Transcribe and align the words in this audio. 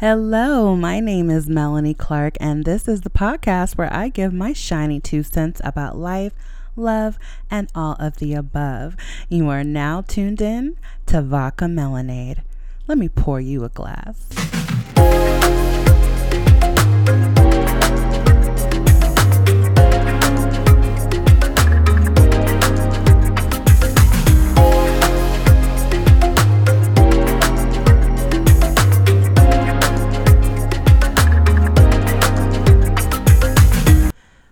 Hello, 0.00 0.74
my 0.74 0.98
name 0.98 1.28
is 1.28 1.46
Melanie 1.46 1.92
Clark, 1.92 2.38
and 2.40 2.64
this 2.64 2.88
is 2.88 3.02
the 3.02 3.10
podcast 3.10 3.76
where 3.76 3.92
I 3.92 4.08
give 4.08 4.32
my 4.32 4.54
shiny 4.54 4.98
two 4.98 5.22
cents 5.22 5.60
about 5.62 5.98
life, 5.98 6.32
love, 6.74 7.18
and 7.50 7.68
all 7.74 7.96
of 8.00 8.16
the 8.16 8.32
above. 8.32 8.96
You 9.28 9.50
are 9.50 9.62
now 9.62 10.00
tuned 10.00 10.40
in 10.40 10.78
to 11.04 11.20
Vodka 11.20 11.66
Melanade. 11.66 12.38
Let 12.88 12.96
me 12.96 13.10
pour 13.10 13.42
you 13.42 13.62
a 13.62 13.68
glass. 13.68 14.26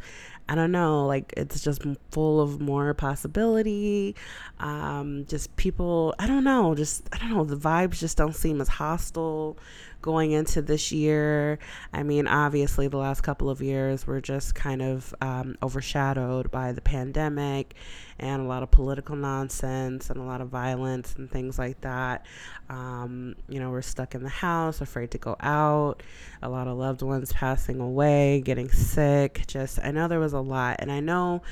I 0.50 0.56
don't 0.56 0.72
know, 0.72 1.06
like 1.06 1.32
it's 1.36 1.62
just 1.62 1.82
full 2.10 2.40
of 2.40 2.60
more 2.60 2.92
possibility. 2.92 4.16
Um, 4.58 5.24
just 5.26 5.54
people, 5.54 6.12
I 6.18 6.26
don't 6.26 6.42
know, 6.42 6.74
just 6.74 7.08
I 7.12 7.18
don't 7.18 7.30
know, 7.30 7.44
the 7.44 7.56
vibes 7.56 8.00
just 8.00 8.16
don't 8.16 8.34
seem 8.34 8.60
as 8.60 8.66
hostile 8.66 9.56
going 10.02 10.32
into 10.32 10.62
this 10.62 10.92
year. 10.92 11.58
I 11.92 12.02
mean, 12.02 12.26
obviously, 12.26 12.88
the 12.88 12.96
last 12.96 13.22
couple 13.22 13.50
of 13.50 13.60
years 13.60 14.06
were 14.06 14.20
just 14.20 14.54
kind 14.54 14.82
of 14.82 15.14
um, 15.20 15.56
overshadowed 15.62 16.50
by 16.50 16.72
the 16.72 16.80
pandemic 16.80 17.74
and 18.18 18.42
a 18.42 18.44
lot 18.44 18.62
of 18.62 18.70
political 18.70 19.16
nonsense 19.16 20.10
and 20.10 20.20
a 20.20 20.22
lot 20.22 20.40
of 20.40 20.48
violence 20.48 21.14
and 21.16 21.30
things 21.30 21.58
like 21.58 21.80
that. 21.80 22.26
Um, 22.68 23.34
you 23.48 23.60
know, 23.60 23.70
we're 23.70 23.82
stuck 23.82 24.14
in 24.14 24.22
the 24.22 24.28
house, 24.28 24.80
afraid 24.80 25.10
to 25.12 25.18
go 25.18 25.36
out, 25.40 26.02
a 26.42 26.48
lot 26.48 26.68
of 26.68 26.76
loved 26.76 27.02
ones 27.02 27.32
passing 27.32 27.80
away, 27.80 28.42
getting 28.42 28.70
sick. 28.70 29.44
Just, 29.46 29.78
I 29.82 29.90
know 29.90 30.08
there 30.08 30.20
was 30.20 30.34
a 30.34 30.40
lot. 30.40 30.76
And 30.80 30.92
I 30.92 31.00
know 31.00 31.42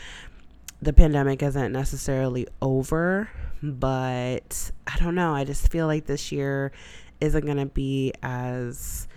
the 0.81 0.93
pandemic 0.93 1.43
isn't 1.43 1.73
necessarily 1.73 2.47
over, 2.63 3.29
but 3.63 4.71
I 4.87 4.97
don't 4.99 5.15
know. 5.15 5.35
I 5.35 5.45
just 5.45 5.71
feel 5.71 5.87
like 5.87 6.07
this 6.07 6.31
year 6.31 6.73
isn't 7.21 7.45
going 7.45 7.59
to 7.59 7.67
be 7.67 8.13
as 8.23 9.09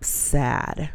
sad 0.00 0.90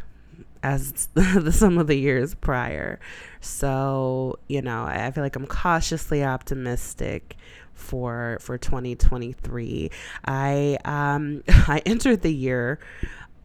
as 0.62 1.08
some 1.50 1.78
of 1.78 1.86
the 1.86 1.96
years 1.96 2.34
prior. 2.34 2.98
So, 3.40 4.38
you 4.48 4.62
know, 4.62 4.84
I 4.84 5.10
feel 5.10 5.24
like 5.24 5.36
I'm 5.36 5.46
cautiously 5.46 6.24
optimistic 6.24 7.36
for 7.74 8.38
for 8.40 8.58
2023. 8.58 9.90
I 10.24 10.78
um 10.84 11.42
I 11.48 11.80
entered 11.86 12.22
the 12.22 12.34
year 12.34 12.80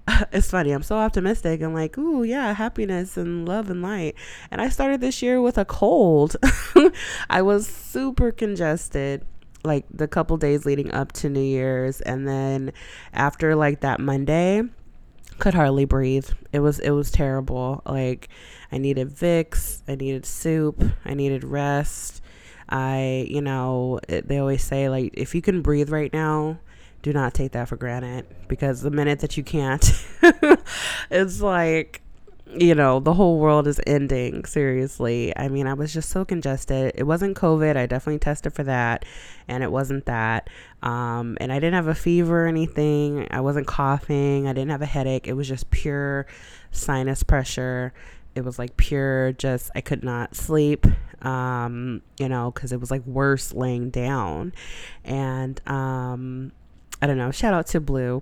it's 0.32 0.52
funny. 0.52 0.72
I'm 0.72 0.84
so 0.84 0.98
optimistic. 0.98 1.62
I'm 1.62 1.74
like, 1.74 1.98
ooh, 1.98 2.24
yeah, 2.24 2.54
happiness 2.54 3.18
and 3.18 3.48
love 3.48 3.70
and 3.70 3.82
light. 3.82 4.16
And 4.52 4.62
I 4.62 4.70
started 4.70 5.02
this 5.02 5.22
year 5.22 5.42
with 5.42 5.58
a 5.58 5.66
cold. 5.66 6.36
I 7.30 7.42
was 7.42 7.68
super 7.68 8.32
congested 8.32 9.26
like 9.64 9.86
the 9.92 10.08
couple 10.08 10.38
days 10.38 10.66
leading 10.66 10.92
up 10.94 11.12
to 11.14 11.30
New 11.30 11.42
Year's 11.42 12.02
and 12.02 12.28
then 12.28 12.74
after 13.14 13.56
like 13.56 13.82
that 13.82 14.00
Monday 14.00 14.64
could 15.40 15.54
hardly 15.54 15.86
breathe. 15.86 16.30
It 16.52 16.60
was 16.60 16.80
it 16.80 16.92
was 16.92 17.12
terrible. 17.12 17.82
Like 17.86 18.30
I 18.72 18.78
needed 18.78 19.10
Vicks, 19.10 19.82
I 19.88 19.96
needed 19.96 20.26
soup, 20.26 20.84
I 21.06 21.14
needed 21.14 21.44
rest. 21.44 22.22
I, 22.70 23.28
you 23.30 23.42
know, 23.42 24.00
it, 24.08 24.28
they 24.28 24.38
always 24.38 24.64
say 24.64 24.90
like 24.90 25.12
if 25.14 25.36
you 25.36 25.42
can 25.42 25.62
breathe 25.62 25.90
right 25.90 26.12
now, 26.14 26.60
do 27.02 27.12
not 27.12 27.34
take 27.34 27.52
that 27.52 27.68
for 27.68 27.76
granted 27.76 28.26
because 28.48 28.82
the 28.82 28.92
minute 28.92 29.20
that 29.20 29.36
you 29.38 29.44
can't, 29.44 29.84
it's 31.12 31.42
like 31.42 32.03
you 32.56 32.76
know, 32.76 33.00
the 33.00 33.14
whole 33.14 33.40
world 33.40 33.68
is 33.68 33.80
ending. 33.88 34.46
Seriously. 34.46 35.36
I 35.38 35.48
mean, 35.48 35.68
I 35.68 35.74
was 35.74 35.94
just 35.94 36.10
so 36.10 36.24
congested. 36.26 36.94
It 36.96 37.04
wasn't 37.04 37.38
COVID. 37.38 37.76
I 37.76 37.86
definitely 37.86 38.20
tested 38.20 38.54
for 38.54 38.64
that, 38.64 39.06
and 39.48 39.64
it 39.64 39.72
wasn't 39.72 40.06
that. 40.06 40.50
Um, 40.82 41.38
and 41.40 41.52
I 41.52 41.56
didn't 41.56 41.76
have 41.76 41.88
a 41.88 41.96
fever 41.96 42.46
or 42.46 42.48
anything. 42.48 43.28
I 43.32 43.42
wasn't 43.42 43.68
coughing. 43.68 44.48
I 44.48 44.54
didn't 44.54 44.72
have 44.72 44.82
a 44.82 44.88
headache. 44.88 45.28
It 45.28 45.34
was 45.34 45.48
just 45.48 45.70
pure 45.72 46.28
sinus 46.72 47.24
pressure. 47.24 47.94
It 48.36 48.44
was 48.44 48.58
like 48.58 48.78
pure, 48.78 49.34
just, 49.34 49.70
I 49.76 49.82
could 49.82 50.04
not 50.04 50.36
sleep, 50.36 50.88
um, 51.22 52.02
you 52.18 52.28
know, 52.28 52.50
because 52.50 52.72
it 52.72 52.80
was 52.80 52.90
like 52.90 53.06
worse 53.06 53.54
laying 53.54 53.92
down. 53.92 54.54
And, 55.04 55.62
um, 55.68 56.52
I 57.04 57.06
don't 57.06 57.18
know. 57.18 57.32
Shout 57.32 57.54
out 57.54 57.68
to 57.68 57.82
Blue 57.82 58.22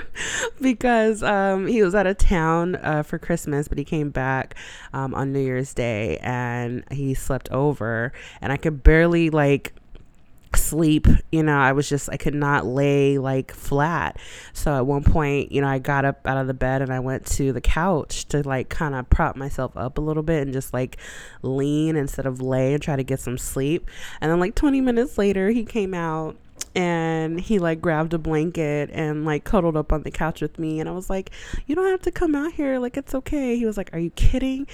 because 0.60 1.22
um, 1.22 1.66
he 1.66 1.82
was 1.82 1.94
out 1.94 2.06
of 2.06 2.16
town 2.16 2.76
uh, 2.76 3.02
for 3.02 3.18
Christmas, 3.18 3.68
but 3.68 3.76
he 3.76 3.84
came 3.84 4.08
back 4.08 4.54
um, 4.94 5.14
on 5.14 5.30
New 5.34 5.40
Year's 5.40 5.74
Day 5.74 6.16
and 6.22 6.84
he 6.90 7.12
slept 7.12 7.50
over, 7.50 8.14
and 8.40 8.50
I 8.50 8.56
could 8.56 8.82
barely 8.82 9.28
like 9.28 9.74
sleep 10.56 11.08
you 11.32 11.42
know 11.42 11.58
i 11.58 11.72
was 11.72 11.88
just 11.88 12.08
i 12.12 12.16
could 12.16 12.32
not 12.34 12.64
lay 12.64 13.18
like 13.18 13.52
flat 13.52 14.16
so 14.52 14.76
at 14.76 14.86
one 14.86 15.02
point 15.02 15.50
you 15.50 15.60
know 15.60 15.66
i 15.66 15.80
got 15.80 16.04
up 16.04 16.24
out 16.28 16.36
of 16.36 16.46
the 16.46 16.54
bed 16.54 16.80
and 16.80 16.92
i 16.92 17.00
went 17.00 17.26
to 17.26 17.52
the 17.52 17.60
couch 17.60 18.24
to 18.26 18.40
like 18.46 18.68
kind 18.68 18.94
of 18.94 19.10
prop 19.10 19.34
myself 19.34 19.76
up 19.76 19.98
a 19.98 20.00
little 20.00 20.22
bit 20.22 20.42
and 20.42 20.52
just 20.52 20.72
like 20.72 20.96
lean 21.42 21.96
instead 21.96 22.24
of 22.24 22.40
lay 22.40 22.72
and 22.72 22.80
try 22.80 22.94
to 22.94 23.02
get 23.02 23.18
some 23.18 23.36
sleep 23.36 23.90
and 24.20 24.30
then 24.30 24.38
like 24.38 24.54
20 24.54 24.80
minutes 24.80 25.18
later 25.18 25.50
he 25.50 25.64
came 25.64 25.92
out 25.92 26.36
and 26.74 27.40
he 27.40 27.58
like 27.58 27.80
grabbed 27.80 28.14
a 28.14 28.18
blanket 28.18 28.90
and 28.92 29.24
like 29.24 29.44
cuddled 29.44 29.76
up 29.76 29.92
on 29.92 30.02
the 30.02 30.10
couch 30.10 30.40
with 30.40 30.58
me 30.58 30.80
and 30.80 30.88
i 30.88 30.92
was 30.92 31.08
like 31.08 31.30
you 31.66 31.74
don't 31.74 31.90
have 31.90 32.02
to 32.02 32.10
come 32.10 32.34
out 32.34 32.52
here 32.52 32.78
like 32.78 32.96
it's 32.96 33.14
okay. 33.14 33.56
He 33.56 33.66
was 33.66 33.76
like 33.76 33.90
are 33.92 33.98
you 33.98 34.10
kidding? 34.10 34.66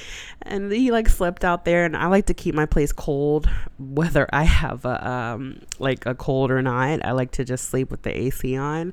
And 0.43 0.72
he 0.72 0.91
like 0.91 1.09
slept 1.09 1.44
out 1.44 1.65
there 1.65 1.84
and 1.84 1.97
i 1.97 2.06
like 2.06 2.27
to 2.27 2.34
keep 2.34 2.55
my 2.55 2.66
place 2.66 2.93
cold 2.93 3.49
whether 3.78 4.28
i 4.33 4.44
have 4.44 4.84
a 4.84 5.09
um 5.09 5.60
like 5.78 6.06
a 6.06 6.15
cold 6.15 6.50
or 6.50 6.62
not. 6.62 7.05
I 7.05 7.12
like 7.12 7.33
to 7.33 7.44
just 7.44 7.69
sleep 7.69 7.91
with 7.91 8.03
the 8.03 8.16
ac 8.16 8.56
on 8.56 8.93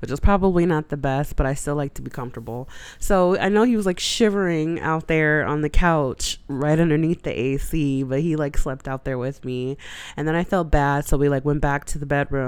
which 0.00 0.10
is 0.10 0.20
probably 0.20 0.66
not 0.66 0.88
the 0.88 0.96
best 0.96 1.36
but 1.36 1.46
i 1.46 1.54
still 1.54 1.76
like 1.76 1.94
to 1.94 2.02
be 2.02 2.10
comfortable. 2.10 2.68
So 2.98 3.38
i 3.38 3.48
know 3.48 3.62
he 3.62 3.76
was 3.76 3.86
like 3.86 4.00
shivering 4.00 4.80
out 4.80 5.06
there 5.06 5.44
on 5.44 5.60
the 5.60 5.70
couch 5.70 6.40
right 6.48 6.78
underneath 6.78 7.22
the 7.22 7.38
ac 7.38 8.02
but 8.02 8.20
he 8.20 8.36
like 8.36 8.56
slept 8.56 8.88
out 8.88 9.04
there 9.04 9.18
with 9.18 9.44
me. 9.44 9.76
And 10.16 10.26
then 10.26 10.34
i 10.34 10.44
felt 10.44 10.70
bad 10.70 11.04
so 11.06 11.16
we 11.16 11.28
like 11.28 11.44
went 11.44 11.60
back 11.60 11.84
to 11.86 11.98
the 11.98 12.06
bedroom 12.06 12.47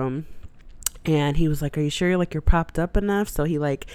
and 1.04 1.36
he 1.36 1.48
was 1.48 1.62
like 1.62 1.78
are 1.78 1.80
you 1.80 1.90
sure 1.90 2.08
you're 2.08 2.18
like 2.18 2.34
you're 2.34 2.40
propped 2.42 2.78
up 2.78 2.96
enough? 2.96 3.28
So 3.28 3.44
he 3.44 3.58
like 3.58 3.86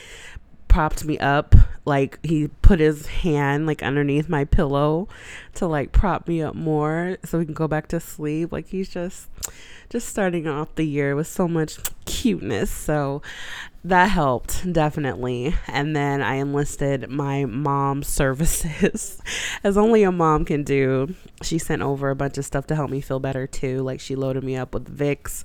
propped 0.67 1.05
me 1.05 1.17
up 1.19 1.55
like 1.85 2.19
he 2.25 2.47
put 2.47 2.79
his 2.79 3.05
hand 3.05 3.67
like 3.67 3.83
underneath 3.83 4.27
my 4.27 4.43
pillow 4.43 5.07
to 5.53 5.67
like 5.67 5.91
prop 5.91 6.27
me 6.27 6.41
up 6.41 6.55
more 6.55 7.17
so 7.23 7.37
we 7.37 7.45
can 7.45 7.53
go 7.53 7.67
back 7.67 7.87
to 7.89 7.99
sleep. 7.99 8.51
Like 8.51 8.67
he's 8.67 8.89
just 8.89 9.29
just 9.89 10.09
starting 10.09 10.47
off 10.47 10.73
the 10.75 10.83
year 10.83 11.15
with 11.15 11.27
so 11.27 11.47
much 11.47 11.77
cuteness. 12.05 12.71
So 12.71 13.21
that 13.83 14.07
helped 14.07 14.71
definitely. 14.73 15.55
And 15.67 15.95
then 15.95 16.23
i 16.23 16.35
enlisted 16.35 17.07
my 17.09 17.45
mom's 17.45 18.07
services. 18.07 19.21
As 19.63 19.77
only 19.77 20.01
a 20.01 20.11
mom 20.11 20.43
can 20.43 20.63
do. 20.63 21.13
She 21.43 21.59
sent 21.59 21.83
over 21.83 22.09
a 22.09 22.15
bunch 22.15 22.39
of 22.39 22.45
stuff 22.45 22.65
to 22.67 22.75
help 22.75 22.89
me 22.89 22.99
feel 22.99 23.19
better 23.19 23.45
too. 23.45 23.81
Like 23.81 23.99
she 23.99 24.15
loaded 24.15 24.43
me 24.43 24.55
up 24.55 24.73
with 24.73 24.97
vicks 24.97 25.43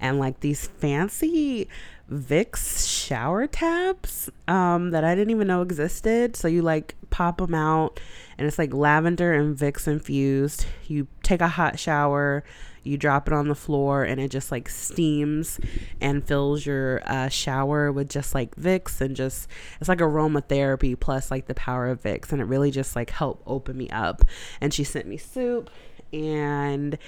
and 0.00 0.18
like 0.18 0.40
these 0.40 0.66
fancy 0.66 1.68
Vicks 2.12 2.88
shower 2.88 3.46
tabs 3.46 4.30
um, 4.46 4.90
that 4.90 5.04
I 5.04 5.14
didn't 5.14 5.30
even 5.30 5.46
know 5.46 5.62
existed. 5.62 6.36
So 6.36 6.46
you 6.48 6.62
like 6.62 6.94
pop 7.10 7.38
them 7.38 7.54
out, 7.54 8.00
and 8.38 8.46
it's 8.46 8.58
like 8.58 8.74
lavender 8.74 9.32
and 9.32 9.56
Vicks 9.56 9.88
infused. 9.88 10.66
You 10.86 11.06
take 11.22 11.40
a 11.40 11.48
hot 11.48 11.78
shower, 11.78 12.44
you 12.82 12.96
drop 12.96 13.26
it 13.28 13.32
on 13.32 13.48
the 13.48 13.54
floor, 13.54 14.02
and 14.02 14.20
it 14.20 14.30
just 14.30 14.52
like 14.52 14.68
steams 14.68 15.58
and 16.00 16.24
fills 16.24 16.66
your 16.66 17.02
uh, 17.06 17.28
shower 17.28 17.90
with 17.90 18.08
just 18.08 18.34
like 18.34 18.54
Vicks 18.56 19.00
and 19.00 19.16
just 19.16 19.48
it's 19.80 19.88
like 19.88 19.98
aromatherapy 19.98 20.98
plus 20.98 21.30
like 21.30 21.46
the 21.46 21.54
power 21.54 21.88
of 21.88 22.02
Vicks, 22.02 22.32
and 22.32 22.40
it 22.40 22.44
really 22.44 22.70
just 22.70 22.94
like 22.94 23.10
helped 23.10 23.42
open 23.46 23.76
me 23.76 23.88
up. 23.90 24.22
And 24.60 24.74
she 24.74 24.84
sent 24.84 25.06
me 25.06 25.16
soup 25.16 25.70
and 26.12 26.98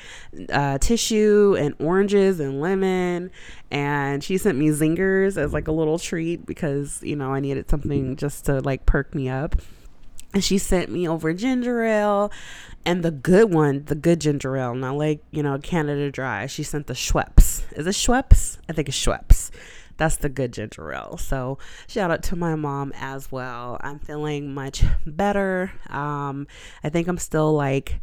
uh, 0.50 0.78
tissue 0.78 1.56
and 1.58 1.74
oranges 1.78 2.40
and 2.40 2.60
lemon. 2.60 3.30
And 3.70 4.22
she 4.22 4.38
sent 4.38 4.58
me 4.58 4.68
zingers 4.68 5.36
as 5.36 5.52
like 5.52 5.68
a 5.68 5.72
little 5.72 5.98
treat 5.98 6.46
because, 6.46 7.02
you 7.02 7.16
know, 7.16 7.32
I 7.32 7.40
needed 7.40 7.68
something 7.68 8.16
just 8.16 8.46
to 8.46 8.60
like 8.60 8.86
perk 8.86 9.14
me 9.14 9.28
up. 9.28 9.56
And 10.32 10.42
she 10.42 10.58
sent 10.58 10.90
me 10.90 11.06
over 11.06 11.32
ginger 11.32 11.84
ale 11.84 12.32
and 12.84 13.02
the 13.02 13.10
good 13.10 13.54
one, 13.54 13.84
the 13.84 13.94
good 13.94 14.20
ginger 14.20 14.56
ale, 14.56 14.74
not 14.74 14.96
like, 14.96 15.22
you 15.30 15.42
know, 15.42 15.58
Canada 15.58 16.10
Dry. 16.10 16.46
She 16.46 16.62
sent 16.62 16.86
the 16.86 16.94
Schweppes. 16.94 17.62
Is 17.72 17.86
it 17.86 17.90
Schweppes? 17.90 18.58
I 18.68 18.72
think 18.72 18.88
it's 18.88 18.98
Schweppes. 18.98 19.50
That's 19.96 20.16
the 20.16 20.28
good 20.28 20.52
ginger 20.52 20.92
ale. 20.92 21.16
So 21.16 21.58
shout 21.86 22.10
out 22.10 22.22
to 22.24 22.36
my 22.36 22.54
mom 22.54 22.92
as 22.96 23.30
well. 23.30 23.78
I'm 23.80 23.98
feeling 23.98 24.52
much 24.54 24.84
better. 25.06 25.72
Um, 25.88 26.46
I 26.82 26.88
think 26.88 27.08
I'm 27.08 27.18
still 27.18 27.52
like 27.52 28.00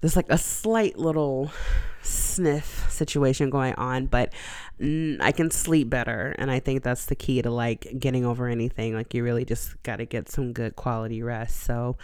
there's 0.00 0.16
like 0.16 0.30
a 0.30 0.38
slight 0.38 0.98
little 0.98 1.50
sniff 2.36 2.90
situation 2.90 3.48
going 3.50 3.74
on, 3.74 4.06
but 4.06 4.32
mm, 4.80 5.16
I 5.20 5.32
can 5.32 5.50
sleep 5.50 5.88
better. 5.88 6.34
And 6.38 6.50
I 6.50 6.60
think 6.60 6.82
that's 6.82 7.06
the 7.06 7.14
key 7.14 7.40
to 7.42 7.50
like 7.50 7.86
getting 7.98 8.24
over 8.24 8.46
anything. 8.46 8.94
Like 8.94 9.14
you 9.14 9.24
really 9.24 9.44
just 9.44 9.82
got 9.82 9.96
to 9.96 10.04
get 10.06 10.28
some 10.28 10.52
good 10.52 10.76
quality 10.76 11.22
rest. 11.22 11.62
So, 11.62 11.96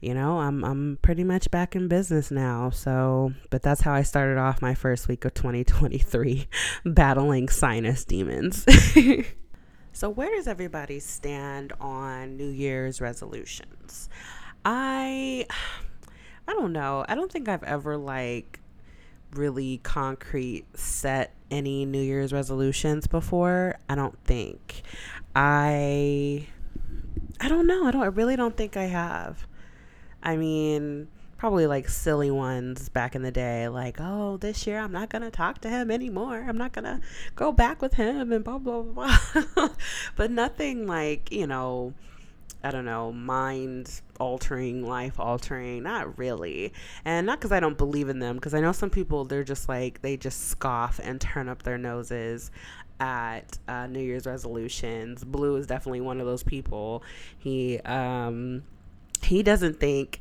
you 0.00 0.14
know, 0.14 0.38
I'm, 0.38 0.64
I'm 0.64 0.98
pretty 1.02 1.24
much 1.24 1.50
back 1.50 1.74
in 1.74 1.88
business 1.88 2.30
now. 2.30 2.70
So, 2.70 3.32
but 3.50 3.62
that's 3.62 3.80
how 3.80 3.92
I 3.92 4.02
started 4.02 4.38
off 4.38 4.62
my 4.62 4.74
first 4.74 5.08
week 5.08 5.24
of 5.24 5.34
2023 5.34 6.46
battling 6.84 7.48
sinus 7.48 8.04
demons. 8.04 8.64
so, 9.92 10.08
where 10.08 10.30
does 10.36 10.46
everybody 10.46 11.00
stand 11.00 11.72
on 11.80 12.36
New 12.36 12.48
Year's 12.48 13.00
resolutions? 13.00 14.08
I 14.64 15.46
I 16.46 16.52
don't 16.52 16.72
know. 16.72 17.04
I 17.08 17.14
don't 17.14 17.32
think 17.32 17.48
I've 17.48 17.62
ever 17.62 17.96
like 17.96 18.60
really 19.36 19.78
concrete 19.82 20.66
set 20.74 21.34
any 21.50 21.84
New 21.84 22.00
Year's 22.00 22.32
resolutions 22.32 23.06
before. 23.06 23.76
I 23.88 23.94
don't 23.94 24.18
think. 24.24 24.82
I 25.34 26.46
I 27.40 27.48
don't 27.48 27.66
know. 27.66 27.86
I 27.86 27.90
don't 27.90 28.02
I 28.02 28.06
really 28.06 28.36
don't 28.36 28.56
think 28.56 28.76
I 28.76 28.84
have. 28.84 29.46
I 30.22 30.36
mean, 30.36 31.08
probably 31.36 31.66
like 31.66 31.88
silly 31.88 32.30
ones 32.30 32.88
back 32.88 33.14
in 33.14 33.22
the 33.22 33.30
day 33.30 33.68
like, 33.68 33.96
"Oh, 34.00 34.36
this 34.38 34.66
year 34.66 34.78
I'm 34.78 34.92
not 34.92 35.10
going 35.10 35.22
to 35.22 35.30
talk 35.30 35.60
to 35.60 35.68
him 35.68 35.90
anymore. 35.90 36.44
I'm 36.48 36.56
not 36.56 36.72
going 36.72 36.84
to 36.84 37.00
go 37.36 37.52
back 37.52 37.82
with 37.82 37.94
him 37.94 38.32
and 38.32 38.44
blah 38.44 38.58
blah 38.58 38.82
blah." 38.82 39.18
but 40.16 40.30
nothing 40.30 40.86
like, 40.86 41.30
you 41.30 41.46
know, 41.46 41.92
I 42.62 42.70
don't 42.70 42.86
know, 42.86 43.12
mind 43.12 44.00
altering, 44.20 44.86
life 44.86 45.18
altering. 45.18 45.82
Not 45.82 46.18
really. 46.18 46.72
And 47.04 47.26
not 47.26 47.38
because 47.38 47.52
I 47.52 47.60
don't 47.60 47.78
believe 47.78 48.08
in 48.08 48.18
them, 48.18 48.36
because 48.36 48.54
I 48.54 48.60
know 48.60 48.72
some 48.72 48.90
people, 48.90 49.24
they're 49.24 49.44
just 49.44 49.68
like, 49.68 50.02
they 50.02 50.16
just 50.16 50.48
scoff 50.48 51.00
and 51.02 51.20
turn 51.20 51.48
up 51.48 51.62
their 51.62 51.78
noses 51.78 52.50
at 53.00 53.58
uh, 53.68 53.86
New 53.86 54.00
Year's 54.00 54.26
resolutions. 54.26 55.24
Blue 55.24 55.56
is 55.56 55.66
definitely 55.66 56.00
one 56.00 56.20
of 56.20 56.26
those 56.26 56.42
people. 56.42 57.02
He, 57.38 57.78
um, 57.80 58.62
he 59.22 59.42
doesn't 59.42 59.80
think 59.80 60.18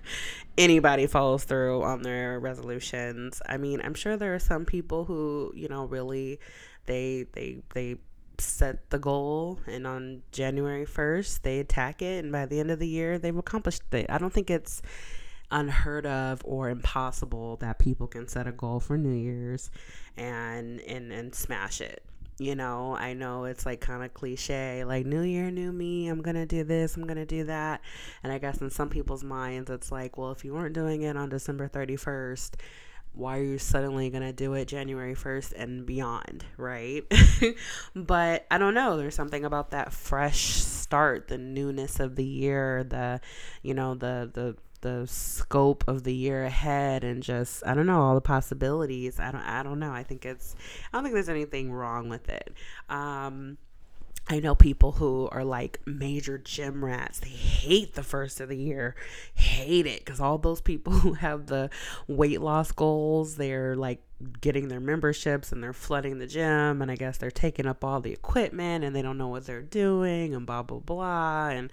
anybody 0.58 1.06
follows 1.06 1.44
through 1.44 1.82
on 1.82 2.02
their 2.02 2.38
resolutions. 2.40 3.42
I 3.46 3.56
mean, 3.56 3.80
I'm 3.82 3.94
sure 3.94 4.16
there 4.16 4.34
are 4.34 4.40
some 4.40 4.64
people 4.64 5.04
who, 5.04 5.52
you 5.54 5.68
know, 5.68 5.84
really 5.84 6.40
they 6.86 7.26
they 7.32 7.58
they 7.74 7.96
set 8.40 8.90
the 8.90 8.98
goal 8.98 9.60
and 9.66 9.86
on 9.86 10.22
January 10.32 10.86
1st 10.86 11.42
they 11.42 11.58
attack 11.58 12.02
it 12.02 12.24
and 12.24 12.32
by 12.32 12.46
the 12.46 12.60
end 12.60 12.70
of 12.70 12.78
the 12.78 12.88
year 12.88 13.18
they've 13.18 13.36
accomplished 13.36 13.82
it. 13.92 14.06
I 14.08 14.18
don't 14.18 14.32
think 14.32 14.50
it's 14.50 14.82
unheard 15.50 16.06
of 16.06 16.42
or 16.44 16.70
impossible 16.70 17.56
that 17.56 17.78
people 17.78 18.06
can 18.06 18.26
set 18.28 18.46
a 18.46 18.52
goal 18.52 18.80
for 18.80 18.98
New 18.98 19.14
Year's 19.14 19.70
and 20.16 20.80
and 20.80 21.12
and 21.12 21.34
smash 21.34 21.80
it. 21.80 22.02
You 22.38 22.54
know, 22.54 22.94
I 22.94 23.14
know 23.14 23.44
it's 23.44 23.64
like 23.64 23.80
kind 23.80 24.04
of 24.04 24.12
cliche, 24.12 24.84
like 24.84 25.06
new 25.06 25.22
year, 25.22 25.50
new 25.50 25.72
me, 25.72 26.08
I'm 26.08 26.20
to 26.36 26.44
do 26.44 26.64
this, 26.64 26.94
I'm 26.94 27.06
to 27.06 27.24
do 27.24 27.44
that. 27.44 27.80
And 28.22 28.30
I 28.30 28.36
guess 28.38 28.60
in 28.60 28.68
some 28.68 28.90
people's 28.90 29.24
minds 29.24 29.70
it's 29.70 29.90
like, 29.90 30.18
well, 30.18 30.32
if 30.32 30.44
you 30.44 30.52
weren't 30.52 30.74
doing 30.74 31.02
it 31.02 31.16
on 31.16 31.30
December 31.30 31.66
31st, 31.66 32.56
why 33.16 33.38
are 33.38 33.42
you 33.42 33.58
suddenly 33.58 34.10
going 34.10 34.22
to 34.22 34.32
do 34.32 34.52
it 34.54 34.66
January 34.66 35.14
1st 35.14 35.54
and 35.56 35.86
beyond, 35.86 36.44
right? 36.56 37.02
but 37.94 38.46
I 38.50 38.58
don't 38.58 38.74
know. 38.74 38.96
There's 38.96 39.14
something 39.14 39.44
about 39.44 39.70
that 39.70 39.92
fresh 39.92 40.44
start, 40.62 41.28
the 41.28 41.38
newness 41.38 41.98
of 41.98 42.16
the 42.16 42.24
year, 42.24 42.84
the, 42.84 43.20
you 43.62 43.74
know, 43.74 43.94
the, 43.94 44.30
the, 44.32 44.56
the 44.82 45.06
scope 45.06 45.84
of 45.88 46.04
the 46.04 46.14
year 46.14 46.44
ahead 46.44 47.02
and 47.02 47.22
just 47.22 47.66
I 47.66 47.74
don't 47.74 47.86
know 47.86 48.02
all 48.02 48.14
the 48.14 48.20
possibilities. 48.20 49.18
I 49.18 49.32
don't 49.32 49.40
I 49.40 49.62
don't 49.62 49.80
know. 49.80 49.90
I 49.90 50.02
think 50.02 50.24
it's 50.24 50.54
I 50.92 50.96
don't 50.96 51.02
think 51.02 51.14
there's 51.14 51.28
anything 51.28 51.72
wrong 51.72 52.08
with 52.08 52.28
it. 52.28 52.54
Um 52.88 53.56
I 54.28 54.40
know 54.40 54.56
people 54.56 54.92
who 54.92 55.28
are 55.30 55.44
like 55.44 55.80
major 55.86 56.36
gym 56.36 56.84
rats. 56.84 57.20
They 57.20 57.28
hate 57.28 57.94
the 57.94 58.02
first 58.02 58.40
of 58.40 58.48
the 58.48 58.56
year, 58.56 58.96
hate 59.34 59.86
it 59.86 60.04
because 60.04 60.20
all 60.20 60.36
those 60.36 60.60
people 60.60 60.92
who 61.00 61.12
have 61.14 61.46
the 61.46 61.70
weight 62.08 62.40
loss 62.40 62.72
goals, 62.72 63.36
they're 63.36 63.76
like 63.76 64.02
getting 64.40 64.66
their 64.66 64.80
memberships 64.80 65.52
and 65.52 65.62
they're 65.62 65.72
flooding 65.72 66.18
the 66.18 66.26
gym. 66.26 66.82
And 66.82 66.90
I 66.90 66.96
guess 66.96 67.18
they're 67.18 67.30
taking 67.30 67.66
up 67.66 67.84
all 67.84 68.00
the 68.00 68.12
equipment 68.12 68.84
and 68.84 68.96
they 68.96 69.02
don't 69.02 69.18
know 69.18 69.28
what 69.28 69.46
they're 69.46 69.62
doing 69.62 70.34
and 70.34 70.44
blah, 70.44 70.62
blah, 70.62 70.80
blah. 70.80 71.48
And, 71.50 71.70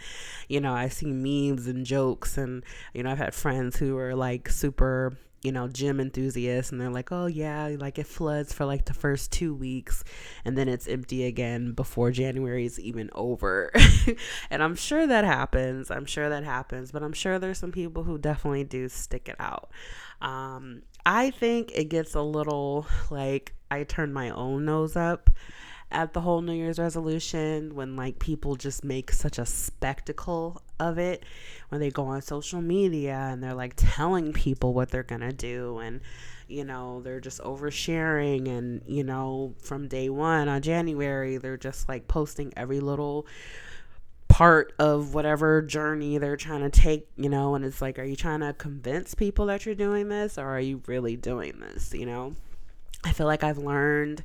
you 0.47 0.61
know, 0.61 0.73
I 0.73 0.89
see 0.89 1.11
memes 1.11 1.65
and 1.65 1.85
jokes. 1.85 2.37
And, 2.37 2.63
you 2.93 3.01
know, 3.01 3.11
I've 3.11 3.17
had 3.17 3.33
friends 3.33 3.77
who 3.77 3.97
are 3.97 4.13
like 4.13 4.47
super 4.49 5.17
you 5.43 5.51
know, 5.51 5.67
gym 5.67 5.99
enthusiasts 5.99 6.71
and 6.71 6.79
they're 6.79 6.89
like, 6.89 7.11
oh 7.11 7.25
yeah, 7.25 7.75
like 7.77 7.99
it 7.99 8.07
floods 8.07 8.53
for 8.53 8.65
like 8.65 8.85
the 8.85 8.93
first 8.93 9.31
two 9.31 9.53
weeks 9.53 10.03
and 10.45 10.57
then 10.57 10.69
it's 10.69 10.87
empty 10.87 11.25
again 11.25 11.73
before 11.73 12.11
January 12.11 12.65
is 12.65 12.79
even 12.79 13.09
over. 13.13 13.71
and 14.49 14.63
I'm 14.63 14.75
sure 14.75 15.05
that 15.05 15.25
happens. 15.25 15.91
I'm 15.91 16.05
sure 16.05 16.29
that 16.29 16.45
happens, 16.45 16.91
but 16.91 17.03
I'm 17.03 17.13
sure 17.13 17.39
there's 17.39 17.59
some 17.59 17.73
people 17.73 18.03
who 18.03 18.17
definitely 18.17 18.63
do 18.63 18.87
stick 18.87 19.27
it 19.27 19.35
out. 19.37 19.69
Um, 20.21 20.83
I 21.05 21.31
think 21.31 21.71
it 21.75 21.89
gets 21.89 22.15
a 22.15 22.21
little 22.21 22.87
like 23.09 23.53
I 23.69 23.83
turn 23.83 24.13
my 24.13 24.29
own 24.29 24.63
nose 24.63 24.95
up 24.95 25.29
at 25.93 26.13
the 26.13 26.21
whole 26.21 26.41
New 26.41 26.53
Year's 26.53 26.79
resolution 26.79 27.75
when 27.75 27.95
like 27.95 28.19
people 28.19 28.55
just 28.55 28.83
make 28.83 29.11
such 29.11 29.37
a 29.37 29.45
spectacle 29.45 30.61
of 30.79 30.97
it 30.97 31.23
when 31.69 31.79
they 31.79 31.89
go 31.89 32.05
on 32.05 32.21
social 32.21 32.61
media 32.61 33.29
and 33.31 33.41
they're 33.41 33.53
like 33.53 33.73
telling 33.77 34.33
people 34.33 34.73
what 34.73 34.89
they're 34.89 35.03
gonna 35.03 35.31
do 35.31 35.77
and 35.77 36.01
you 36.47 36.65
know 36.65 37.01
they're 37.01 37.21
just 37.21 37.39
oversharing 37.41 38.49
and 38.49 38.81
you 38.85 39.03
know 39.03 39.53
from 39.61 39.87
day 39.87 40.09
one 40.09 40.49
on 40.49 40.61
January 40.61 41.37
they're 41.37 41.57
just 41.57 41.87
like 41.87 42.07
posting 42.07 42.51
every 42.57 42.79
little 42.79 43.25
part 44.27 44.73
of 44.79 45.13
whatever 45.13 45.61
journey 45.61 46.17
they're 46.17 46.35
trying 46.35 46.61
to 46.61 46.69
take, 46.71 47.07
you 47.15 47.29
know, 47.29 47.53
and 47.53 47.63
it's 47.63 47.83
like, 47.83 47.99
are 47.99 48.03
you 48.03 48.15
trying 48.15 48.39
to 48.39 48.51
convince 48.53 49.13
people 49.13 49.45
that 49.45 49.63
you're 49.63 49.75
doing 49.75 50.09
this 50.09 50.39
or 50.39 50.47
are 50.47 50.59
you 50.59 50.81
really 50.87 51.15
doing 51.15 51.59
this, 51.59 51.93
you 51.93 52.07
know? 52.07 52.33
I 53.03 53.11
feel 53.11 53.27
like 53.27 53.43
I've 53.43 53.59
learned 53.59 54.23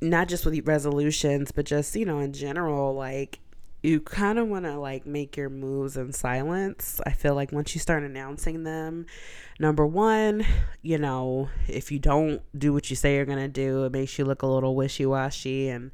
not 0.00 0.28
just 0.28 0.44
with 0.44 0.66
resolutions, 0.66 1.52
but 1.52 1.66
just, 1.66 1.94
you 1.96 2.04
know, 2.04 2.20
in 2.20 2.32
general, 2.32 2.94
like 2.94 3.40
you 3.82 4.00
kind 4.00 4.38
of 4.38 4.48
want 4.48 4.64
to 4.64 4.78
like 4.78 5.06
make 5.06 5.36
your 5.36 5.48
moves 5.48 5.96
in 5.96 6.12
silence. 6.12 7.00
I 7.06 7.12
feel 7.12 7.34
like 7.34 7.52
once 7.52 7.74
you 7.74 7.80
start 7.80 8.02
announcing 8.02 8.64
them, 8.64 9.06
number 9.58 9.86
one, 9.86 10.44
you 10.82 10.98
know, 10.98 11.48
if 11.66 11.90
you 11.90 11.98
don't 11.98 12.42
do 12.56 12.72
what 12.72 12.90
you 12.90 12.96
say 12.96 13.16
you're 13.16 13.24
going 13.24 13.38
to 13.38 13.48
do, 13.48 13.84
it 13.84 13.92
makes 13.92 14.18
you 14.18 14.24
look 14.24 14.42
a 14.42 14.46
little 14.46 14.76
wishy 14.76 15.04
washy 15.06 15.68
and 15.68 15.90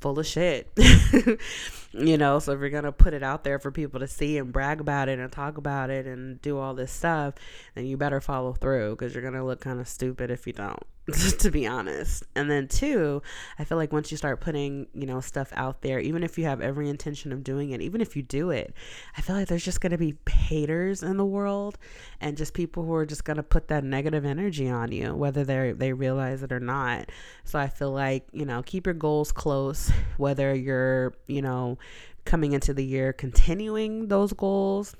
full 0.00 0.18
of 0.18 0.26
shit. 0.26 0.70
you 1.92 2.18
know, 2.18 2.38
so 2.38 2.52
if 2.52 2.60
you're 2.60 2.70
going 2.70 2.84
to 2.84 2.92
put 2.92 3.14
it 3.14 3.22
out 3.22 3.44
there 3.44 3.58
for 3.58 3.70
people 3.70 4.00
to 4.00 4.06
see 4.06 4.38
and 4.38 4.52
brag 4.52 4.80
about 4.80 5.08
it 5.08 5.18
and 5.18 5.32
talk 5.32 5.56
about 5.56 5.90
it 5.90 6.06
and 6.06 6.40
do 6.42 6.58
all 6.58 6.74
this 6.74 6.92
stuff, 6.92 7.34
then 7.74 7.86
you 7.86 7.96
better 7.96 8.20
follow 8.20 8.52
through 8.52 8.96
because 8.96 9.14
you're 9.14 9.22
going 9.22 9.34
to 9.34 9.44
look 9.44 9.60
kind 9.60 9.80
of 9.80 9.88
stupid 9.88 10.30
if 10.30 10.46
you 10.46 10.52
don't. 10.52 10.82
to 11.38 11.50
be 11.52 11.66
honest. 11.68 12.24
And 12.34 12.50
then 12.50 12.66
two, 12.66 13.22
I 13.60 13.64
feel 13.64 13.78
like 13.78 13.92
once 13.92 14.10
you 14.10 14.16
start 14.16 14.40
putting, 14.40 14.88
you 14.92 15.06
know, 15.06 15.20
stuff 15.20 15.52
out 15.54 15.82
there, 15.82 16.00
even 16.00 16.24
if 16.24 16.36
you 16.36 16.44
have 16.46 16.60
every 16.60 16.88
intention 16.88 17.32
of 17.32 17.44
doing 17.44 17.70
it, 17.70 17.80
even 17.80 18.00
if 18.00 18.16
you 18.16 18.22
do 18.22 18.50
it, 18.50 18.74
I 19.16 19.20
feel 19.20 19.36
like 19.36 19.46
there's 19.46 19.64
just 19.64 19.80
going 19.80 19.92
to 19.92 19.98
be 19.98 20.16
haters 20.28 21.04
in 21.04 21.16
the 21.16 21.24
world 21.24 21.78
and 22.20 22.36
just 22.36 22.54
people 22.54 22.84
who 22.84 22.92
are 22.94 23.05
just 23.06 23.24
going 23.24 23.36
to 23.36 23.42
put 23.42 23.68
that 23.68 23.84
negative 23.84 24.24
energy 24.24 24.68
on 24.68 24.92
you 24.92 25.14
whether 25.14 25.44
they 25.44 25.72
they 25.72 25.92
realize 25.92 26.42
it 26.42 26.52
or 26.52 26.60
not. 26.60 27.10
So 27.44 27.58
I 27.58 27.68
feel 27.68 27.90
like, 27.90 28.26
you 28.32 28.44
know, 28.44 28.62
keep 28.62 28.86
your 28.86 28.94
goals 28.94 29.32
close 29.32 29.90
whether 30.16 30.54
you're, 30.54 31.14
you 31.26 31.42
know, 31.42 31.78
coming 32.24 32.52
into 32.52 32.74
the 32.74 32.84
year 32.84 33.12
continuing 33.12 34.08
those 34.08 34.32
goals 34.32 34.94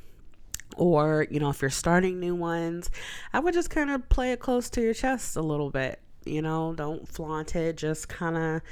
or 0.77 1.27
you 1.31 1.41
know 1.41 1.51
if 1.51 1.61
you're 1.61 1.71
starting 1.71 2.19
new 2.19 2.35
ones 2.35 2.91
i 3.33 3.41
would 3.41 3.55
just 3.55 3.71
kind 3.71 3.91
of 3.91 4.09
play 4.09 4.33
it 4.33 4.41
close 4.41 4.71
to 4.71 4.81
your 4.81 4.95
chest 4.95 5.37
a 5.37 5.41
little 5.41 5.71
bit 5.71 6.01
you 6.25 6.43
know 6.43 6.75
don't 6.75 7.09
flaunt 7.09 7.55
it 7.57 7.77
just 7.77 8.09
kind 8.09 8.37
of 8.37 8.63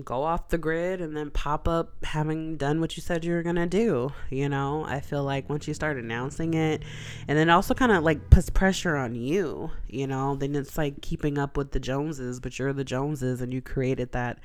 go 0.00 0.22
off 0.22 0.48
the 0.48 0.58
grid 0.58 1.00
and 1.00 1.16
then 1.16 1.30
pop 1.30 1.68
up 1.68 2.04
having 2.04 2.56
done 2.56 2.80
what 2.80 2.96
you 2.96 3.02
said 3.02 3.24
you 3.24 3.32
were 3.32 3.42
going 3.42 3.56
to 3.56 3.66
do. 3.66 4.12
You 4.30 4.48
know, 4.48 4.84
I 4.86 5.00
feel 5.00 5.22
like 5.22 5.48
once 5.48 5.68
you 5.68 5.74
start 5.74 5.98
announcing 5.98 6.54
it, 6.54 6.82
and 7.28 7.38
then 7.38 7.50
also 7.50 7.74
kind 7.74 7.92
of 7.92 8.02
like 8.02 8.30
puts 8.30 8.50
pressure 8.50 8.96
on 8.96 9.14
you, 9.14 9.70
you 9.88 10.06
know, 10.06 10.34
then 10.34 10.54
it's 10.56 10.78
like 10.78 11.00
keeping 11.02 11.38
up 11.38 11.56
with 11.56 11.72
the 11.72 11.80
Joneses, 11.80 12.40
but 12.40 12.58
you're 12.58 12.72
the 12.72 12.84
Joneses 12.84 13.40
and 13.40 13.52
you 13.52 13.60
created 13.60 14.12
that, 14.12 14.38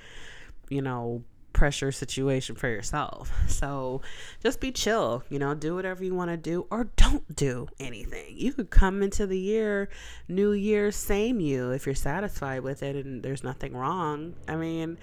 you 0.69 0.81
know, 0.81 1.23
pressure 1.57 1.91
situation 1.91 2.55
for 2.55 2.69
yourself. 2.69 3.31
So 3.47 4.01
just 4.43 4.61
be 4.61 4.71
chill, 4.71 5.23
you 5.29 5.39
know, 5.39 5.55
do 5.55 5.73
whatever 5.73 6.03
you 6.03 6.13
want 6.13 6.29
to 6.29 6.37
do 6.37 6.67
or 6.69 6.89
don't 6.95 7.35
do 7.35 7.67
anything. 7.79 8.35
You 8.37 8.53
could 8.53 8.69
come 8.69 9.01
into 9.01 9.25
the 9.25 9.39
year, 9.39 9.89
new 10.27 10.51
year, 10.51 10.91
same 10.91 11.39
you 11.39 11.71
if 11.71 11.87
you're 11.87 11.95
satisfied 11.95 12.61
with 12.61 12.83
it 12.83 12.95
and 12.95 13.23
there's 13.23 13.43
nothing 13.43 13.75
wrong. 13.75 14.35
I 14.47 14.55
mean, 14.55 14.99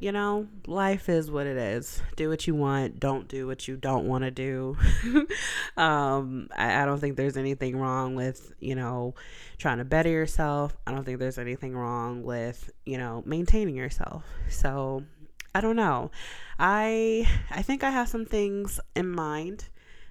you 0.00 0.12
know, 0.12 0.46
life 0.66 1.08
is 1.08 1.30
what 1.30 1.46
it 1.46 1.56
is. 1.56 2.00
Do 2.16 2.28
what 2.28 2.46
you 2.46 2.54
want. 2.54 3.00
Don't 3.00 3.26
do 3.26 3.46
what 3.46 3.66
you 3.66 3.76
don't 3.76 4.06
want 4.06 4.24
to 4.24 4.30
do. 4.30 4.76
um, 5.76 6.48
I, 6.56 6.82
I, 6.82 6.86
don't 6.86 7.00
think 7.00 7.16
there's 7.16 7.36
anything 7.36 7.76
wrong 7.76 8.14
with, 8.14 8.52
you 8.60 8.74
know, 8.74 9.14
trying 9.58 9.78
to 9.78 9.84
better 9.84 10.08
yourself. 10.08 10.76
I 10.86 10.92
don't 10.92 11.04
think 11.04 11.18
there's 11.18 11.38
anything 11.38 11.76
wrong 11.76 12.22
with, 12.22 12.70
you 12.86 12.98
know, 12.98 13.22
maintaining 13.26 13.74
yourself. 13.74 14.24
So 14.48 15.02
I 15.54 15.60
don't 15.60 15.76
know. 15.76 16.10
I 16.58 17.26
I 17.50 17.62
think 17.62 17.82
I 17.82 17.90
have 17.90 18.08
some 18.08 18.24
things 18.24 18.78
in 18.94 19.08
mind 19.08 19.68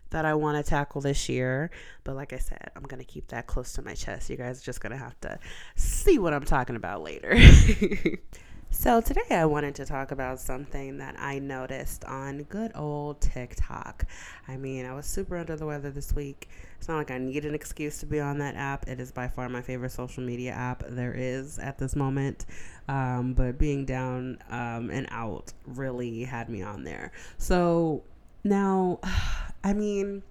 that 0.10 0.26
I 0.26 0.34
want 0.34 0.64
to 0.64 0.70
tackle 0.70 1.02
this 1.02 1.30
year. 1.30 1.70
But 2.04 2.16
like 2.16 2.34
I 2.34 2.38
said, 2.38 2.72
I'm 2.76 2.84
going 2.84 3.00
to 3.00 3.06
keep 3.06 3.28
that 3.28 3.48
close 3.48 3.74
to 3.74 3.82
my 3.82 3.94
chest. 3.94 4.30
You 4.30 4.38
guys 4.38 4.62
are 4.62 4.66
just 4.66 4.82
going 4.82 4.92
to 4.92 4.98
have 4.98 5.20
to 5.22 5.40
see 5.76 6.18
what 6.20 6.34
I'm 6.34 6.46
talking 6.46 6.76
about 6.76 7.04
later. 7.04 7.38
So, 8.70 9.02
today 9.02 9.22
I 9.32 9.46
wanted 9.46 9.76
to 9.76 9.86
talk 9.86 10.12
about 10.12 10.40
something 10.40 10.98
that 10.98 11.16
I 11.20 11.40
noticed 11.40 12.04
on 12.06 12.44
good 12.44 12.72
old 12.76 13.22
TikTok. 13.22 14.06
I 14.48 14.58
mean, 14.58 14.86
I 14.86 14.94
was 14.94 15.06
super 15.06 15.38
under 15.38 15.56
the 15.56 15.66
weather 15.66 15.90
this 15.90 16.14
week. 16.14 16.50
It's 16.78 16.88
not 16.88 16.98
like 16.98 17.10
I 17.10 17.18
need 17.18 17.46
an 17.46 17.56
excuse 17.56 17.98
to 18.00 18.06
be 18.06 18.20
on 18.20 18.38
that 18.40 18.56
app. 18.56 18.88
It 18.88 19.00
is 19.00 19.12
by 19.12 19.30
far 19.30 19.50
my 19.50 19.62
favorite 19.62 19.92
social 19.92 20.22
media 20.22 20.52
app 20.52 20.84
there 20.88 21.14
is 21.14 21.58
at 21.60 21.78
this 21.78 21.96
moment. 21.96 22.46
Um, 22.88 23.34
but 23.34 23.58
being 23.58 23.86
down 23.86 24.38
um, 24.50 24.90
and 24.92 25.08
out 25.12 25.54
really 25.66 26.24
had 26.24 26.50
me 26.50 26.62
on 26.62 26.84
there. 26.84 27.14
So, 27.38 28.04
now, 28.44 29.00
I 29.64 29.74
mean, 29.74 30.24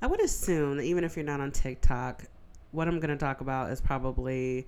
I 0.00 0.06
would 0.06 0.20
assume 0.20 0.78
that 0.78 0.84
even 0.84 1.04
if 1.04 1.16
you're 1.16 1.26
not 1.26 1.40
on 1.40 1.50
TikTok, 1.50 2.24
what 2.70 2.88
I'm 2.88 3.00
going 3.00 3.10
to 3.10 3.22
talk 3.22 3.40
about 3.40 3.70
is 3.70 3.80
probably 3.80 4.66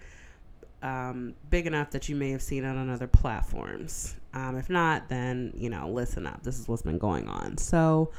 um, 0.85 1.35
big 1.49 1.67
enough 1.67 1.91
that 1.93 2.11
you 2.11 2.15
may 2.15 2.31
have 2.31 2.43
seen 2.43 2.63
it 2.63 2.69
on 2.69 2.91
other 2.91 3.07
platforms. 3.07 4.15
Um, 4.35 4.57
if 4.57 4.69
not, 4.69 5.09
then, 5.09 5.53
you 5.57 5.71
know, 5.71 5.89
listen 5.89 6.27
up. 6.27 6.43
This 6.43 6.59
is 6.59 6.69
what's 6.69 6.83
been 6.83 6.99
going 6.99 7.27
on. 7.27 7.57
So, 7.57 8.13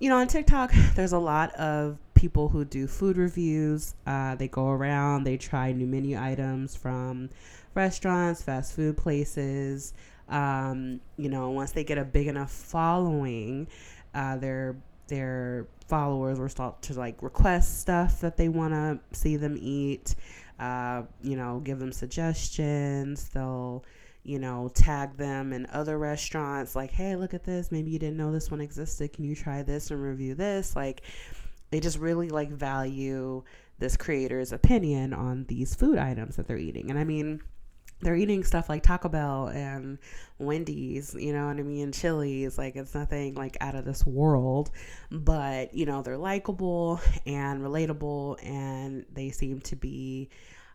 you 0.00 0.10
know, 0.10 0.16
on 0.16 0.26
TikTok, 0.26 0.72
there's 0.96 1.12
a 1.12 1.18
lot 1.18 1.54
of 1.54 1.96
people 2.14 2.48
who 2.48 2.64
do 2.64 2.88
food 2.88 3.16
reviews. 3.16 3.94
Uh, 4.04 4.34
they 4.34 4.48
go 4.48 4.68
around, 4.68 5.22
they 5.24 5.36
try 5.36 5.70
new 5.70 5.86
menu 5.86 6.18
items 6.20 6.74
from 6.74 7.30
restaurants, 7.74 8.42
fast 8.42 8.74
food 8.74 8.96
places. 8.96 9.94
Um, 10.28 11.00
you 11.16 11.28
know, 11.28 11.50
once 11.50 11.70
they 11.70 11.84
get 11.84 11.98
a 11.98 12.04
big 12.04 12.26
enough 12.26 12.50
following, 12.50 13.68
uh, 14.12 14.36
their 14.38 14.74
their 15.06 15.68
followers 15.86 16.40
will 16.40 16.48
start 16.48 16.82
to 16.82 16.94
like 16.94 17.22
request 17.22 17.80
stuff 17.80 18.20
that 18.22 18.36
they 18.36 18.48
want 18.48 18.72
to 18.72 18.98
see 19.16 19.36
them 19.36 19.56
eat 19.60 20.16
uh, 20.58 21.02
you 21.22 21.36
know, 21.36 21.60
give 21.60 21.78
them 21.78 21.92
suggestions. 21.92 23.28
They'll, 23.28 23.84
you 24.22 24.38
know, 24.38 24.70
tag 24.74 25.16
them 25.16 25.52
in 25.52 25.66
other 25.66 25.98
restaurants 25.98 26.74
like, 26.74 26.90
hey, 26.90 27.16
look 27.16 27.34
at 27.34 27.44
this. 27.44 27.70
Maybe 27.70 27.90
you 27.90 27.98
didn't 27.98 28.16
know 28.16 28.32
this 28.32 28.50
one 28.50 28.60
existed. 28.60 29.12
Can 29.12 29.24
you 29.24 29.36
try 29.36 29.62
this 29.62 29.90
and 29.90 30.02
review 30.02 30.34
this? 30.34 30.74
Like, 30.74 31.02
they 31.70 31.80
just 31.80 31.98
really 31.98 32.28
like 32.28 32.50
value 32.50 33.42
this 33.78 33.96
creator's 33.96 34.52
opinion 34.52 35.12
on 35.12 35.44
these 35.48 35.74
food 35.74 35.98
items 35.98 36.36
that 36.36 36.46
they're 36.46 36.56
eating. 36.56 36.90
And 36.90 36.98
I 36.98 37.04
mean, 37.04 37.40
they're 38.00 38.16
eating 38.16 38.44
stuff 38.44 38.68
like 38.68 38.82
Taco 38.82 39.08
Bell 39.08 39.48
and 39.48 39.98
Wendy's, 40.38 41.14
you 41.18 41.32
know 41.32 41.46
what 41.46 41.56
I 41.56 41.62
mean, 41.62 41.92
Chili's. 41.92 42.58
Like 42.58 42.76
it's 42.76 42.94
nothing 42.94 43.34
like 43.34 43.56
out 43.60 43.74
of 43.74 43.84
this 43.84 44.04
world, 44.04 44.70
but 45.10 45.74
you 45.74 45.86
know 45.86 46.02
they're 46.02 46.18
likable 46.18 47.00
and 47.26 47.62
relatable, 47.62 48.44
and 48.44 49.06
they 49.12 49.30
seem 49.30 49.60
to 49.62 49.76
be, 49.76 50.28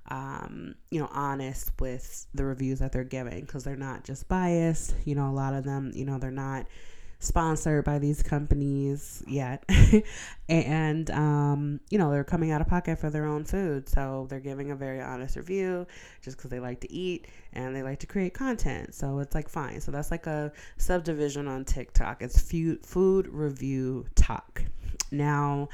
um, 0.10 0.76
you 0.90 1.00
know, 1.00 1.10
honest 1.12 1.72
with 1.80 2.26
the 2.34 2.44
reviews 2.44 2.80
that 2.80 2.92
they're 2.92 3.04
giving 3.04 3.42
because 3.42 3.64
they're 3.64 3.76
not 3.76 4.04
just 4.04 4.28
biased. 4.28 4.96
You 5.06 5.16
know, 5.16 5.30
a 5.30 5.34
lot 5.34 5.54
of 5.54 5.64
them, 5.64 5.92
you 5.94 6.06
know, 6.06 6.18
they're 6.18 6.32
not 6.32 6.66
sponsored 7.22 7.86
by 7.86 8.00
these 8.00 8.24
companies 8.24 9.24
yet. 9.28 9.64
and, 10.50 11.10
um, 11.12 11.80
you 11.90 11.98
know, 11.98 12.12
they're 12.12 12.24
coming 12.24 12.52
out 12.52 12.62
of 12.62 12.68
pocket 12.68 13.00
for 13.00 13.10
their 13.10 13.26
own 13.26 13.46
food. 13.46 13.88
So 13.88 14.26
they're 14.30 14.40
giving 14.40 14.72
a 14.72 14.76
very 14.76 15.00
honest 15.00 15.38
review 15.38 15.86
just 16.22 16.36
because 16.36 16.50
they 16.50 16.60
like 16.60 16.82
to 16.82 16.92
eat 16.92 17.28
and 17.54 17.76
they 17.76 17.84
like 17.84 18.00
to 18.00 18.08
create 18.08 18.34
content. 18.34 18.96
So 18.96 19.20
it's 19.20 19.36
like 19.36 19.48
fine. 19.48 19.80
So 19.80 19.92
that's 19.92 20.10
like 20.10 20.26
a 20.26 20.52
subdivision 20.78 21.48
on 21.48 21.64
TikTok. 21.64 22.24
It's 22.24 22.42
food, 22.42 22.82
FoodReviewTok. 22.82 24.66
Now, 25.12 25.70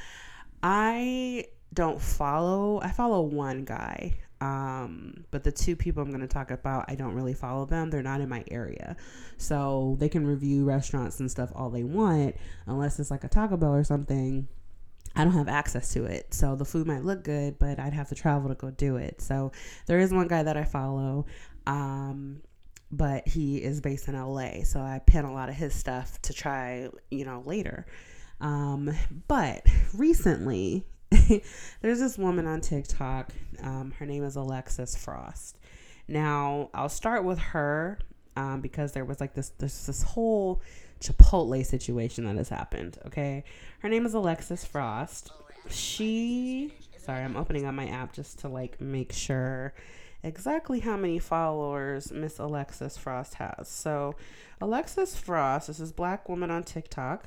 I 0.62 1.46
don't 1.72 2.00
follow, 2.00 2.80
I 2.82 2.90
follow 2.90 3.22
one 3.22 3.64
guy 3.64 4.18
um, 4.40 5.24
but 5.30 5.42
the 5.42 5.52
two 5.52 5.74
people 5.74 6.02
I'm 6.02 6.10
going 6.10 6.20
to 6.20 6.28
talk 6.28 6.50
about, 6.50 6.84
I 6.88 6.94
don't 6.94 7.14
really 7.14 7.34
follow 7.34 7.64
them. 7.64 7.90
They're 7.90 8.02
not 8.02 8.20
in 8.20 8.28
my 8.28 8.44
area. 8.50 8.96
So 9.36 9.96
they 9.98 10.08
can 10.08 10.26
review 10.26 10.64
restaurants 10.64 11.20
and 11.20 11.30
stuff 11.30 11.50
all 11.54 11.70
they 11.70 11.84
want, 11.84 12.36
unless 12.66 13.00
it's 13.00 13.10
like 13.10 13.24
a 13.24 13.28
Taco 13.28 13.56
Bell 13.56 13.74
or 13.74 13.84
something. 13.84 14.48
I 15.16 15.24
don't 15.24 15.32
have 15.32 15.48
access 15.48 15.92
to 15.94 16.04
it. 16.04 16.32
So 16.32 16.54
the 16.54 16.64
food 16.64 16.86
might 16.86 17.04
look 17.04 17.24
good, 17.24 17.58
but 17.58 17.80
I'd 17.80 17.94
have 17.94 18.08
to 18.10 18.14
travel 18.14 18.48
to 18.48 18.54
go 18.54 18.70
do 18.70 18.96
it. 18.96 19.20
So 19.20 19.52
there 19.86 19.98
is 19.98 20.12
one 20.12 20.28
guy 20.28 20.44
that 20.44 20.56
I 20.56 20.64
follow. 20.64 21.26
Um, 21.66 22.42
but 22.90 23.26
he 23.26 23.58
is 23.58 23.80
based 23.80 24.08
in 24.08 24.14
LA. 24.14 24.62
So 24.64 24.80
I 24.80 25.00
pin 25.04 25.24
a 25.24 25.32
lot 25.32 25.48
of 25.48 25.54
his 25.54 25.74
stuff 25.74 26.20
to 26.22 26.32
try, 26.32 26.88
you 27.10 27.24
know, 27.24 27.42
later. 27.44 27.86
Um, 28.40 28.94
but 29.26 29.66
recently, 29.92 30.86
there's 31.80 32.00
this 32.00 32.18
woman 32.18 32.46
on 32.46 32.60
TikTok. 32.60 33.32
Um, 33.62 33.92
her 33.98 34.06
name 34.06 34.24
is 34.24 34.36
Alexis 34.36 34.96
Frost. 34.96 35.58
Now, 36.06 36.70
I'll 36.74 36.88
start 36.88 37.24
with 37.24 37.38
her 37.38 37.98
um, 38.36 38.60
because 38.60 38.92
there 38.92 39.04
was 39.04 39.20
like 39.20 39.34
this 39.34 39.50
there's 39.58 39.86
this 39.86 40.02
whole 40.02 40.62
Chipotle 41.00 41.64
situation 41.64 42.24
that 42.24 42.36
has 42.36 42.48
happened. 42.48 42.98
Okay, 43.06 43.44
her 43.80 43.88
name 43.88 44.06
is 44.06 44.14
Alexis 44.14 44.64
Frost. 44.64 45.32
She, 45.70 46.72
sorry, 46.98 47.24
I'm 47.24 47.36
opening 47.36 47.66
up 47.66 47.74
my 47.74 47.88
app 47.88 48.12
just 48.12 48.38
to 48.40 48.48
like 48.48 48.80
make 48.80 49.12
sure 49.12 49.74
exactly 50.22 50.80
how 50.80 50.96
many 50.96 51.18
followers 51.18 52.10
Miss 52.10 52.38
Alexis 52.38 52.96
Frost 52.96 53.34
has. 53.34 53.68
So, 53.68 54.14
Alexis 54.60 55.16
Frost 55.16 55.68
this 55.68 55.76
is 55.76 55.88
this 55.88 55.92
black 55.92 56.28
woman 56.28 56.50
on 56.50 56.64
TikTok 56.64 57.26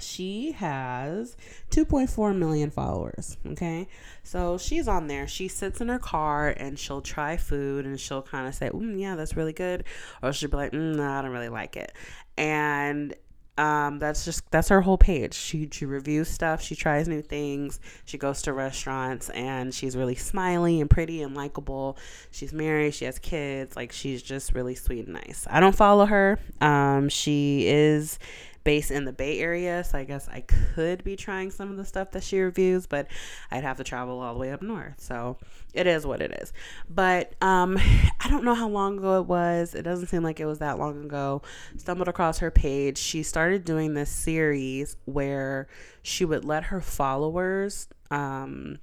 she 0.00 0.52
has 0.52 1.36
2.4 1.70 2.36
million 2.36 2.70
followers 2.70 3.36
okay 3.46 3.86
so 4.22 4.58
she's 4.58 4.88
on 4.88 5.06
there 5.06 5.26
she 5.26 5.48
sits 5.48 5.80
in 5.80 5.88
her 5.88 5.98
car 5.98 6.48
and 6.48 6.78
she'll 6.78 7.02
try 7.02 7.36
food 7.36 7.86
and 7.86 7.98
she'll 7.98 8.22
kind 8.22 8.46
of 8.48 8.54
say 8.54 8.70
mm, 8.70 8.98
yeah 9.00 9.14
that's 9.16 9.36
really 9.36 9.52
good 9.52 9.84
or 10.22 10.32
she'll 10.32 10.50
be 10.50 10.56
like 10.56 10.72
mm, 10.72 10.96
no, 10.96 11.08
i 11.08 11.22
don't 11.22 11.30
really 11.30 11.48
like 11.48 11.76
it 11.76 11.92
and 12.36 13.14
um, 13.56 14.00
that's 14.00 14.24
just 14.24 14.50
that's 14.50 14.68
her 14.68 14.80
whole 14.80 14.98
page. 14.98 15.34
She 15.34 15.68
she 15.70 15.86
reviews 15.86 16.28
stuff. 16.28 16.60
She 16.60 16.74
tries 16.74 17.06
new 17.06 17.22
things. 17.22 17.78
She 18.04 18.18
goes 18.18 18.42
to 18.42 18.52
restaurants, 18.52 19.30
and 19.30 19.72
she's 19.72 19.96
really 19.96 20.16
smiley 20.16 20.80
and 20.80 20.90
pretty 20.90 21.22
and 21.22 21.36
likable. 21.36 21.96
She's 22.32 22.52
married. 22.52 22.94
She 22.94 23.04
has 23.04 23.18
kids. 23.18 23.76
Like 23.76 23.92
she's 23.92 24.22
just 24.22 24.54
really 24.54 24.74
sweet 24.74 25.06
and 25.06 25.14
nice. 25.14 25.46
I 25.48 25.60
don't 25.60 25.74
follow 25.74 26.06
her. 26.06 26.40
Um, 26.60 27.08
she 27.08 27.66
is 27.68 28.18
based 28.64 28.90
in 28.90 29.04
the 29.04 29.12
Bay 29.12 29.38
Area, 29.38 29.84
so 29.84 29.98
I 29.98 30.04
guess 30.04 30.26
I 30.28 30.40
could 30.40 31.04
be 31.04 31.16
trying 31.16 31.50
some 31.50 31.70
of 31.70 31.76
the 31.76 31.84
stuff 31.84 32.10
that 32.12 32.24
she 32.24 32.40
reviews, 32.40 32.86
but 32.86 33.06
I'd 33.50 33.62
have 33.62 33.76
to 33.76 33.84
travel 33.84 34.20
all 34.20 34.32
the 34.32 34.40
way 34.40 34.52
up 34.52 34.62
north. 34.62 34.94
So 34.98 35.36
it 35.74 35.86
is 35.86 36.06
what 36.06 36.22
it 36.22 36.32
is. 36.40 36.52
But 36.88 37.34
um, 37.42 37.76
I 38.20 38.28
don't 38.28 38.44
know 38.44 38.54
how 38.54 38.68
long 38.68 38.98
ago 38.98 39.20
it 39.20 39.26
was. 39.26 39.74
It 39.74 39.82
doesn't 39.82 40.06
seem 40.06 40.22
like 40.22 40.40
it 40.40 40.46
was 40.46 40.58
that 40.58 40.78
long 40.78 41.04
ago. 41.04 41.42
Stumbled 41.76 42.08
across 42.08 42.38
her 42.38 42.50
page. 42.50 42.96
She 42.96 43.22
started 43.22 43.64
doing 43.64 43.94
this 43.94 44.10
series 44.10 44.96
where 45.04 45.68
she 46.02 46.24
would 46.24 46.44
let 46.44 46.64
her 46.64 46.80
followers 46.80 47.88
um, 48.10 48.78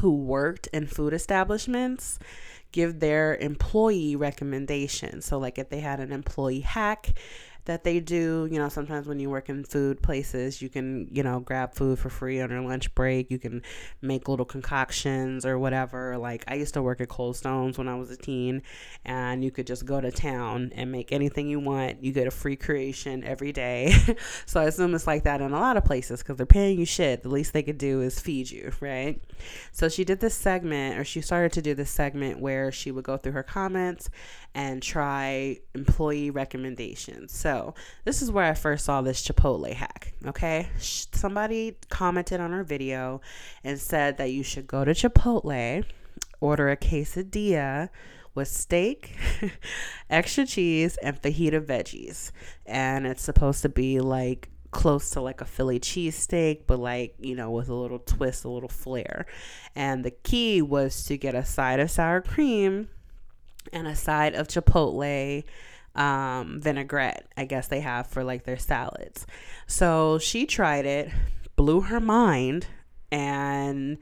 who 0.00 0.14
worked 0.14 0.68
in 0.68 0.86
food 0.86 1.12
establishments 1.12 2.18
give 2.70 3.00
their 3.00 3.36
employee 3.36 4.14
recommendations. 4.14 5.24
So, 5.24 5.38
like 5.38 5.58
if 5.58 5.70
they 5.70 5.80
had 5.80 6.00
an 6.00 6.12
employee 6.12 6.60
hack, 6.60 7.14
that 7.68 7.84
they 7.84 8.00
do. 8.00 8.48
You 8.50 8.58
know, 8.58 8.68
sometimes 8.68 9.06
when 9.06 9.20
you 9.20 9.30
work 9.30 9.48
in 9.48 9.62
food 9.62 10.02
places, 10.02 10.60
you 10.60 10.68
can, 10.68 11.08
you 11.12 11.22
know, 11.22 11.40
grab 11.40 11.74
food 11.74 11.98
for 11.98 12.10
free 12.10 12.40
on 12.40 12.50
your 12.50 12.62
lunch 12.62 12.94
break. 12.94 13.30
You 13.30 13.38
can 13.38 13.62
make 14.02 14.28
little 14.28 14.44
concoctions 14.44 15.46
or 15.46 15.58
whatever. 15.58 16.18
Like 16.18 16.44
I 16.48 16.54
used 16.54 16.74
to 16.74 16.82
work 16.82 17.00
at 17.00 17.08
Cold 17.08 17.36
Stones 17.36 17.78
when 17.78 17.86
I 17.86 17.94
was 17.94 18.10
a 18.10 18.16
teen, 18.16 18.62
and 19.04 19.44
you 19.44 19.50
could 19.50 19.66
just 19.66 19.86
go 19.86 20.00
to 20.00 20.10
town 20.10 20.72
and 20.74 20.90
make 20.90 21.12
anything 21.12 21.46
you 21.46 21.60
want. 21.60 22.02
You 22.02 22.12
get 22.12 22.26
a 22.26 22.32
free 22.32 22.56
creation 22.56 23.22
every 23.22 23.52
day. 23.52 23.94
so 24.46 24.60
I 24.60 24.64
assume 24.64 24.94
it's 24.94 25.06
like 25.06 25.24
that 25.24 25.40
in 25.40 25.52
a 25.52 25.60
lot 25.60 25.76
of 25.76 25.84
places 25.84 26.22
because 26.22 26.36
they're 26.36 26.46
paying 26.46 26.78
you 26.78 26.86
shit. 26.86 27.22
The 27.22 27.28
least 27.28 27.52
they 27.52 27.62
could 27.62 27.78
do 27.78 28.00
is 28.00 28.18
feed 28.18 28.50
you, 28.50 28.72
right? 28.80 29.22
So 29.72 29.88
she 29.88 30.04
did 30.04 30.20
this 30.20 30.34
segment, 30.34 30.98
or 30.98 31.04
she 31.04 31.20
started 31.20 31.52
to 31.52 31.62
do 31.62 31.74
this 31.74 31.90
segment 31.90 32.40
where 32.40 32.72
she 32.72 32.90
would 32.90 33.04
go 33.04 33.16
through 33.16 33.32
her 33.32 33.42
comments 33.42 34.10
and 34.54 34.82
try 34.82 35.58
employee 35.74 36.30
recommendations. 36.30 37.32
So, 37.32 37.57
this 38.04 38.22
is 38.22 38.30
where 38.30 38.44
I 38.44 38.54
first 38.54 38.84
saw 38.84 39.02
this 39.02 39.26
Chipotle 39.26 39.72
hack. 39.72 40.12
Okay. 40.26 40.68
Somebody 40.78 41.76
commented 41.90 42.40
on 42.40 42.52
our 42.52 42.64
video 42.64 43.20
and 43.64 43.78
said 43.78 44.18
that 44.18 44.30
you 44.32 44.42
should 44.42 44.66
go 44.66 44.84
to 44.84 44.92
Chipotle, 44.92 45.84
order 46.40 46.70
a 46.70 46.76
quesadilla 46.76 47.88
with 48.34 48.48
steak, 48.48 49.16
extra 50.10 50.46
cheese, 50.46 50.96
and 50.98 51.20
fajita 51.20 51.60
veggies. 51.60 52.30
And 52.66 53.06
it's 53.06 53.22
supposed 53.22 53.62
to 53.62 53.68
be 53.68 54.00
like 54.00 54.48
close 54.70 55.10
to 55.10 55.20
like 55.20 55.40
a 55.40 55.44
Philly 55.44 55.80
cheesesteak, 55.80 56.62
but 56.66 56.78
like, 56.78 57.14
you 57.18 57.34
know, 57.34 57.50
with 57.50 57.68
a 57.68 57.74
little 57.74 57.98
twist, 57.98 58.44
a 58.44 58.48
little 58.48 58.68
flair. 58.68 59.26
And 59.74 60.04
the 60.04 60.10
key 60.10 60.62
was 60.62 61.04
to 61.04 61.16
get 61.16 61.34
a 61.34 61.44
side 61.44 61.80
of 61.80 61.90
sour 61.90 62.20
cream 62.20 62.88
and 63.72 63.86
a 63.86 63.96
side 63.96 64.34
of 64.34 64.48
chipotle 64.48 65.44
um, 65.98 66.60
vinaigrette, 66.60 67.26
I 67.36 67.44
guess 67.44 67.66
they 67.66 67.80
have 67.80 68.06
for 68.06 68.22
like 68.24 68.44
their 68.44 68.56
salads. 68.56 69.26
So 69.66 70.18
she 70.18 70.46
tried 70.46 70.86
it, 70.86 71.10
blew 71.56 71.82
her 71.82 72.00
mind, 72.00 72.68
and 73.10 73.98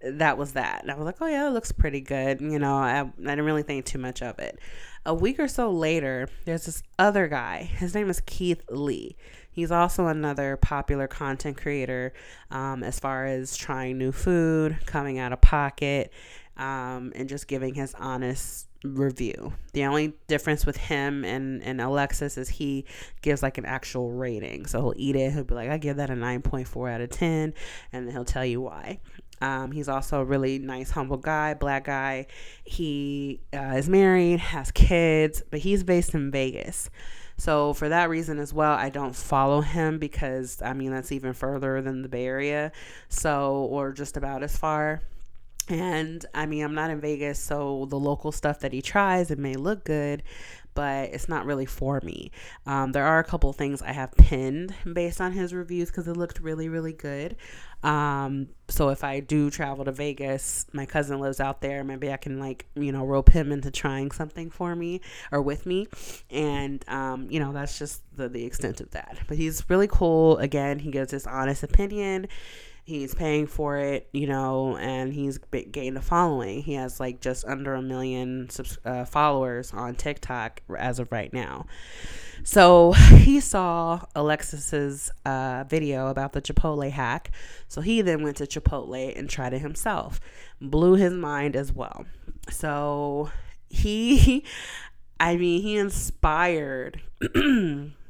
that 0.00 0.38
was 0.38 0.54
that. 0.54 0.82
And 0.82 0.90
I 0.90 0.96
was 0.96 1.04
like, 1.04 1.20
oh 1.20 1.26
yeah, 1.26 1.46
it 1.46 1.52
looks 1.52 1.70
pretty 1.70 2.00
good. 2.00 2.40
You 2.40 2.58
know, 2.58 2.74
I, 2.74 3.00
I 3.00 3.04
didn't 3.04 3.44
really 3.44 3.62
think 3.62 3.84
too 3.84 3.98
much 3.98 4.22
of 4.22 4.38
it. 4.38 4.58
A 5.06 5.12
week 5.12 5.38
or 5.38 5.48
so 5.48 5.70
later, 5.70 6.28
there's 6.46 6.64
this 6.64 6.82
other 6.98 7.28
guy. 7.28 7.62
His 7.62 7.94
name 7.94 8.08
is 8.08 8.20
Keith 8.24 8.62
Lee. 8.70 9.16
He's 9.50 9.70
also 9.70 10.06
another 10.06 10.56
popular 10.56 11.06
content 11.06 11.58
creator 11.58 12.14
um, 12.50 12.82
as 12.82 12.98
far 12.98 13.26
as 13.26 13.56
trying 13.56 13.98
new 13.98 14.12
food, 14.12 14.78
coming 14.86 15.18
out 15.18 15.32
of 15.32 15.42
pocket, 15.42 16.10
um, 16.56 17.12
and 17.14 17.28
just 17.28 17.48
giving 17.48 17.74
his 17.74 17.94
honest 17.94 18.68
review. 18.84 19.52
The 19.72 19.84
only 19.84 20.12
difference 20.28 20.66
with 20.66 20.76
him 20.76 21.24
and, 21.24 21.62
and 21.62 21.80
Alexis 21.80 22.36
is 22.36 22.48
he 22.48 22.84
gives 23.22 23.42
like 23.42 23.58
an 23.58 23.64
actual 23.64 24.12
rating. 24.12 24.66
So 24.66 24.80
he'll 24.80 24.94
eat 24.96 25.16
it, 25.16 25.32
he'll 25.32 25.44
be 25.44 25.54
like, 25.54 25.70
I 25.70 25.78
give 25.78 25.96
that 25.96 26.10
a 26.10 26.14
9.4 26.14 26.92
out 26.92 27.00
of 27.00 27.10
10, 27.10 27.54
and 27.92 28.06
then 28.06 28.12
he'll 28.12 28.24
tell 28.24 28.44
you 28.44 28.60
why. 28.60 29.00
Um, 29.40 29.72
he's 29.72 29.88
also 29.88 30.20
a 30.20 30.24
really 30.24 30.58
nice, 30.58 30.90
humble 30.90 31.16
guy, 31.16 31.54
black 31.54 31.84
guy. 31.84 32.26
He 32.64 33.40
uh, 33.52 33.74
is 33.76 33.88
married, 33.88 34.40
has 34.40 34.70
kids, 34.70 35.42
but 35.50 35.60
he's 35.60 35.82
based 35.82 36.14
in 36.14 36.30
Vegas. 36.30 36.88
So 37.36 37.72
for 37.72 37.88
that 37.88 38.08
reason 38.08 38.38
as 38.38 38.52
well, 38.52 38.74
I 38.74 38.90
don't 38.90 39.14
follow 39.14 39.60
him 39.60 39.98
because 39.98 40.62
I 40.62 40.72
mean 40.72 40.92
that's 40.92 41.10
even 41.10 41.32
further 41.32 41.82
than 41.82 42.02
the 42.02 42.08
Bay 42.08 42.26
Area, 42.26 42.70
so 43.08 43.66
or 43.70 43.92
just 43.92 44.16
about 44.16 44.42
as 44.44 44.56
far. 44.56 45.02
And 45.68 46.24
I 46.34 46.46
mean, 46.46 46.62
I'm 46.62 46.74
not 46.74 46.90
in 46.90 47.00
Vegas, 47.00 47.38
so 47.38 47.86
the 47.88 47.98
local 47.98 48.32
stuff 48.32 48.60
that 48.60 48.72
he 48.72 48.82
tries, 48.82 49.30
it 49.30 49.38
may 49.38 49.54
look 49.54 49.84
good, 49.84 50.22
but 50.74 51.10
it's 51.10 51.28
not 51.28 51.46
really 51.46 51.66
for 51.66 52.00
me. 52.02 52.30
Um, 52.66 52.92
there 52.92 53.06
are 53.06 53.18
a 53.18 53.24
couple 53.24 53.52
things 53.52 53.80
I 53.80 53.92
have 53.92 54.12
pinned 54.12 54.74
based 54.92 55.20
on 55.20 55.32
his 55.32 55.54
reviews 55.54 55.90
because 55.90 56.06
it 56.06 56.16
looked 56.16 56.40
really, 56.40 56.68
really 56.68 56.92
good. 56.92 57.36
Um, 57.82 58.48
so 58.68 58.88
if 58.88 59.04
I 59.04 59.20
do 59.20 59.50
travel 59.50 59.84
to 59.84 59.92
Vegas, 59.92 60.66
my 60.72 60.86
cousin 60.86 61.20
lives 61.20 61.38
out 61.38 61.60
there. 61.60 61.84
Maybe 61.84 62.10
I 62.10 62.16
can 62.16 62.40
like 62.40 62.66
you 62.74 62.92
know 62.92 63.04
rope 63.04 63.30
him 63.30 63.52
into 63.52 63.70
trying 63.70 64.10
something 64.10 64.50
for 64.50 64.74
me 64.74 65.02
or 65.30 65.42
with 65.42 65.66
me, 65.66 65.86
and 66.30 66.82
um, 66.88 67.30
you 67.30 67.40
know 67.40 67.52
that's 67.52 67.78
just 67.78 68.02
the 68.16 68.28
the 68.28 68.44
extent 68.44 68.80
of 68.80 68.90
that. 68.92 69.18
But 69.28 69.36
he's 69.36 69.68
really 69.68 69.88
cool. 69.88 70.38
Again, 70.38 70.78
he 70.78 70.90
gives 70.90 71.10
his 71.10 71.26
honest 71.26 71.62
opinion 71.62 72.26
he's 72.84 73.14
paying 73.14 73.46
for 73.46 73.78
it, 73.78 74.08
you 74.12 74.26
know, 74.26 74.76
and 74.76 75.12
he's 75.12 75.38
gained 75.70 75.96
a 75.96 76.02
following. 76.02 76.62
He 76.62 76.74
has 76.74 77.00
like 77.00 77.20
just 77.20 77.44
under 77.46 77.74
a 77.74 77.82
million 77.82 78.48
subs- 78.50 78.78
uh, 78.84 79.04
followers 79.04 79.72
on 79.72 79.94
TikTok 79.94 80.60
as 80.78 80.98
of 80.98 81.10
right 81.10 81.32
now. 81.32 81.66
So 82.44 82.92
he 83.16 83.40
saw 83.40 84.02
Alexis's 84.14 85.10
uh, 85.24 85.64
video 85.66 86.08
about 86.08 86.34
the 86.34 86.42
Chipotle 86.42 86.90
hack. 86.90 87.30
So 87.68 87.80
he 87.80 88.02
then 88.02 88.22
went 88.22 88.36
to 88.36 88.46
Chipotle 88.46 89.18
and 89.18 89.28
tried 89.28 89.54
it 89.54 89.60
himself. 89.60 90.20
Blew 90.60 90.94
his 90.94 91.12
mind 91.12 91.56
as 91.56 91.72
well. 91.72 92.04
So 92.50 93.30
he, 93.68 94.44
I 95.20 95.36
mean, 95.36 95.62
he 95.62 95.76
inspired. 95.76 97.00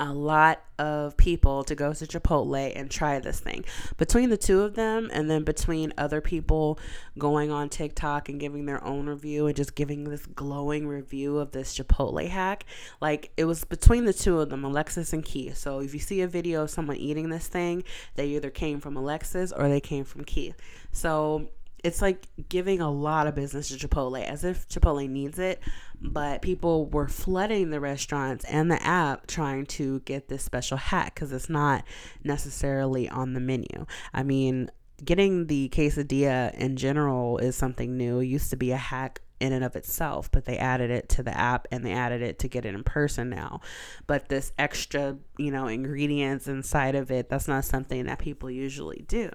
a 0.00 0.12
lot 0.12 0.62
of 0.78 1.14
people 1.18 1.62
to 1.64 1.74
go 1.74 1.92
to 1.92 2.06
Chipotle 2.06 2.72
and 2.74 2.90
try 2.90 3.18
this 3.20 3.38
thing. 3.38 3.64
Between 3.98 4.30
the 4.30 4.36
two 4.38 4.62
of 4.62 4.74
them, 4.74 5.10
and 5.12 5.30
then 5.30 5.44
between 5.44 5.92
other 5.98 6.22
people 6.22 6.78
going 7.18 7.50
on 7.50 7.68
TikTok 7.68 8.30
and 8.30 8.40
giving 8.40 8.64
their 8.64 8.82
own 8.82 9.06
review 9.06 9.46
and 9.46 9.54
just 9.54 9.74
giving 9.74 10.04
this 10.04 10.24
glowing 10.24 10.88
review 10.88 11.38
of 11.38 11.52
this 11.52 11.76
Chipotle 11.76 12.26
hack, 12.26 12.64
like 13.00 13.30
it 13.36 13.44
was 13.44 13.64
between 13.64 14.06
the 14.06 14.14
two 14.14 14.40
of 14.40 14.48
them, 14.48 14.64
Alexis 14.64 15.12
and 15.12 15.24
Keith. 15.24 15.58
So 15.58 15.80
if 15.80 15.92
you 15.92 16.00
see 16.00 16.22
a 16.22 16.26
video 16.26 16.62
of 16.62 16.70
someone 16.70 16.96
eating 16.96 17.28
this 17.28 17.46
thing, 17.46 17.84
they 18.14 18.28
either 18.28 18.50
came 18.50 18.80
from 18.80 18.96
Alexis 18.96 19.52
or 19.52 19.68
they 19.68 19.80
came 19.80 20.04
from 20.04 20.24
Keith. 20.24 20.56
So 20.92 21.50
it's 21.84 22.02
like 22.02 22.26
giving 22.48 22.80
a 22.80 22.90
lot 22.90 23.26
of 23.26 23.34
business 23.34 23.68
to 23.68 23.88
Chipotle 23.88 24.24
as 24.24 24.44
if 24.44 24.68
Chipotle 24.68 25.08
needs 25.08 25.38
it, 25.38 25.60
but 26.00 26.42
people 26.42 26.86
were 26.86 27.08
flooding 27.08 27.70
the 27.70 27.80
restaurants 27.80 28.44
and 28.46 28.70
the 28.70 28.82
app 28.82 29.26
trying 29.26 29.66
to 29.66 30.00
get 30.00 30.28
this 30.28 30.42
special 30.42 30.76
hack 30.76 31.14
because 31.14 31.32
it's 31.32 31.48
not 31.48 31.84
necessarily 32.24 33.08
on 33.08 33.34
the 33.34 33.40
menu. 33.40 33.86
I 34.12 34.22
mean, 34.22 34.70
getting 35.04 35.46
the 35.46 35.68
quesadilla 35.70 36.54
in 36.54 36.76
general 36.76 37.38
is 37.38 37.56
something 37.56 37.96
new. 37.96 38.20
It 38.20 38.26
used 38.26 38.50
to 38.50 38.56
be 38.56 38.72
a 38.72 38.76
hack 38.76 39.20
in 39.40 39.52
and 39.52 39.64
of 39.64 39.74
itself, 39.74 40.30
but 40.30 40.44
they 40.44 40.58
added 40.58 40.90
it 40.90 41.08
to 41.08 41.22
the 41.22 41.36
app 41.36 41.66
and 41.72 41.84
they 41.84 41.92
added 41.92 42.22
it 42.22 42.38
to 42.40 42.48
get 42.48 42.64
it 42.64 42.74
in 42.74 42.84
person 42.84 43.30
now. 43.30 43.60
But 44.06 44.28
this 44.28 44.52
extra, 44.58 45.16
you 45.38 45.50
know, 45.50 45.66
ingredients 45.66 46.46
inside 46.46 46.94
of 46.94 47.10
it, 47.10 47.28
that's 47.28 47.48
not 47.48 47.64
something 47.64 48.04
that 48.04 48.18
people 48.18 48.50
usually 48.50 49.04
do. 49.08 49.30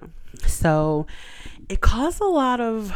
So 0.46 1.06
it 1.68 1.80
caused 1.80 2.20
a 2.20 2.26
lot 2.26 2.60
of 2.60 2.94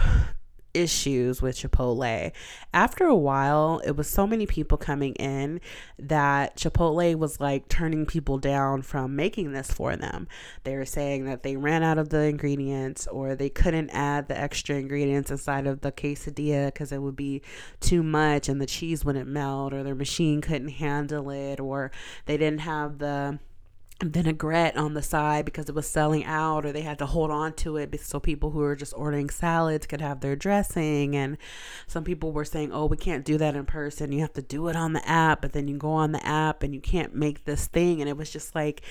issues 0.75 1.43
with 1.43 1.57
Chipotle. 1.57 2.33
After 2.73 3.05
a 3.07 3.15
while, 3.15 3.81
it 3.85 3.97
was 3.97 4.09
so 4.09 4.27
many 4.27 4.47
people 4.47 4.79
coming 4.79 5.15
in 5.15 5.61
that 5.99 6.57
Chipotle 6.57 7.15
was 7.17 7.41
like 7.41 7.69
turning 7.69 8.07
people 8.07 8.39
down 8.39 8.83
from 8.83 9.17
making 9.17 9.53
this 9.53 9.71
for 9.71 9.97
them. 9.97 10.29
They 10.65 10.77
were 10.77 10.85
saying 10.85 11.25
that 11.27 11.43
they 11.43 11.57
ran 11.57 11.83
out 11.83 11.99
of 11.99 12.11
the 12.11 12.21
ingredients 12.21 13.07
or 13.07 13.35
they 13.35 13.49
couldn't 13.49 13.91
add 13.91 14.29
the 14.29 14.39
extra 14.39 14.77
ingredients 14.77 15.31
inside 15.31 15.67
of 15.67 15.81
the 15.81 15.93
quesadilla 15.93 16.67
because 16.67 16.93
it 16.93 17.03
would 17.03 17.17
be 17.17 17.43
too 17.81 18.03
much 18.03 18.49
and 18.49 18.61
the 18.61 18.67
cheese 18.67 19.05
wouldn't 19.05 19.29
melt 19.29 19.73
or 19.73 19.83
their 19.83 19.95
machine 19.95 20.41
couldn't 20.41 20.69
handle 20.69 21.31
it 21.31 21.61
or 21.61 21.91
they 22.27 22.37
didn't 22.37 22.61
have 22.61 22.99
the 22.99 23.39
vinaigrette 24.03 24.77
on 24.77 24.95
the 24.95 25.03
side 25.03 25.45
because 25.45 25.69
it 25.69 25.75
was 25.75 25.89
selling 25.89 26.25
out 26.25 26.65
or 26.65 26.73
they 26.73 26.81
had 26.83 26.99
to 26.99 27.07
hold 27.07 27.31
on 27.31 27.53
to 27.55 27.77
it 27.77 28.01
so 28.01 28.19
people 28.19 28.51
who 28.51 28.61
were 28.61 28.77
just 28.77 28.95
ordering 28.97 29.29
salads 29.29 29.87
could 29.87 30.01
have 30.01 30.21
their 30.21 30.37
dressing. 30.37 31.15
And 31.15 31.37
some 31.87 32.05
people 32.05 32.33
were 32.33 32.45
saying 32.45 32.73
oh 32.73 32.87
we 32.87 32.97
can't 32.97 33.25
do 33.25 33.39
that 33.39 33.57
in 33.57 33.67
person. 33.67 34.13
You 34.13 34.21
have 34.21 34.33
to 34.35 34.43
do 34.43 34.69
it 34.69 34.77
on 34.77 34.93
the 34.93 35.09
app. 35.09 35.43
But 35.43 35.53
then 35.53 35.69
you 35.69 35.77
go 35.77 35.93
on 35.93 36.13
the 36.13 36.25
app 36.27 36.63
and 36.63 36.75
you 36.75 36.81
can't 36.81 37.15
make 37.15 37.45
this 37.45 37.67
thing. 37.67 38.01
And 38.01 38.09
it 38.09 38.17
was 38.17 38.31
just 38.31 38.55
like 38.55 38.83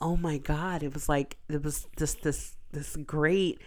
oh 0.00 0.16
my 0.16 0.38
god 0.38 0.82
it 0.82 0.92
was 0.94 1.08
like 1.08 1.36
it 1.48 1.62
was 1.62 1.86
just 1.96 2.22
this 2.22 2.56
this 2.74 2.96
great 2.96 3.60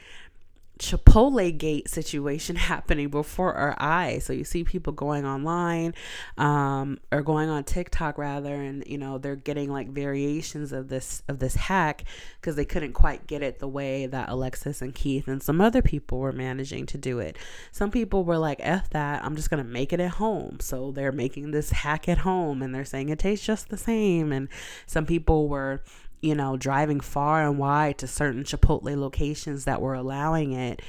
Chipotle 0.77 1.57
gate 1.57 1.89
situation 1.89 2.55
happening 2.67 3.09
before 3.09 3.53
our 3.53 3.75
eyes. 3.79 4.25
So 4.25 4.33
you 4.33 4.43
see 4.43 4.63
people 4.63 4.93
going 4.93 5.25
online 5.25 5.93
um, 6.37 6.99
or 7.11 7.21
going 7.21 7.49
on 7.49 7.63
TikTok 7.63 8.17
rather, 8.17 8.53
and 8.53 8.83
you 8.87 8.97
know 8.97 9.17
they're 9.17 9.35
getting 9.35 9.71
like 9.71 9.89
variations 9.89 10.71
of 10.71 10.89
this 10.89 11.23
of 11.27 11.39
this 11.39 11.55
hack 11.55 12.03
because 12.39 12.55
they 12.55 12.65
couldn't 12.65 12.93
quite 12.93 13.27
get 13.27 13.41
it 13.41 13.59
the 13.59 13.67
way 13.67 14.05
that 14.05 14.29
Alexis 14.29 14.81
and 14.81 14.93
Keith 14.93 15.27
and 15.27 15.41
some 15.41 15.61
other 15.61 15.81
people 15.81 16.19
were 16.19 16.31
managing 16.31 16.85
to 16.87 16.97
do 16.97 17.19
it. 17.19 17.37
Some 17.71 17.91
people 17.91 18.23
were 18.23 18.37
like, 18.37 18.59
"F 18.61 18.89
that! 18.91 19.23
I'm 19.23 19.35
just 19.35 19.49
gonna 19.49 19.63
make 19.63 19.93
it 19.93 19.99
at 19.99 20.11
home." 20.11 20.59
So 20.59 20.91
they're 20.91 21.11
making 21.11 21.51
this 21.51 21.71
hack 21.71 22.07
at 22.07 22.19
home, 22.19 22.61
and 22.61 22.73
they're 22.73 22.85
saying 22.85 23.09
it 23.09 23.19
tastes 23.19 23.45
just 23.45 23.69
the 23.69 23.77
same. 23.77 24.31
And 24.31 24.47
some 24.85 25.05
people 25.05 25.47
were 25.47 25.81
you 26.21 26.35
know, 26.35 26.57
driving 26.57 26.99
far 26.99 27.47
and 27.47 27.57
wide 27.59 27.97
to 27.99 28.07
certain 28.07 28.43
Chipotle 28.43 28.97
locations 28.97 29.65
that 29.65 29.81
were 29.81 29.93
allowing 29.93 30.51
it 30.53 30.81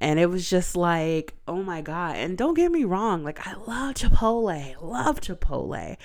And 0.00 0.18
it 0.18 0.26
was 0.26 0.50
just 0.50 0.76
like, 0.76 1.34
oh 1.46 1.62
my 1.62 1.80
God. 1.80 2.16
And 2.16 2.36
don't 2.36 2.54
get 2.54 2.72
me 2.72 2.84
wrong, 2.84 3.22
like 3.22 3.46
I 3.46 3.54
love 3.54 3.94
Chipotle, 3.94 4.74
love 4.82 5.20
Chipotle. 5.20 5.96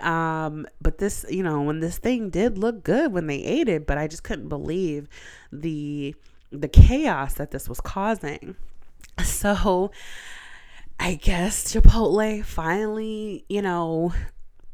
Um, 0.00 0.66
but 0.82 0.98
this, 0.98 1.24
you 1.30 1.42
know, 1.42 1.62
when 1.62 1.80
this 1.80 1.96
thing 1.98 2.28
did 2.28 2.58
look 2.58 2.84
good 2.84 3.12
when 3.12 3.26
they 3.28 3.42
ate 3.42 3.68
it, 3.68 3.86
but 3.86 3.96
I 3.96 4.08
just 4.08 4.22
couldn't 4.24 4.48
believe 4.48 5.08
the 5.50 6.14
the 6.52 6.68
chaos 6.68 7.34
that 7.34 7.50
this 7.50 7.68
was 7.68 7.80
causing. 7.80 8.56
So 9.24 9.90
I 11.00 11.14
guess 11.14 11.72
Chipotle 11.72 12.44
finally, 12.44 13.44
you 13.48 13.62
know, 13.62 14.12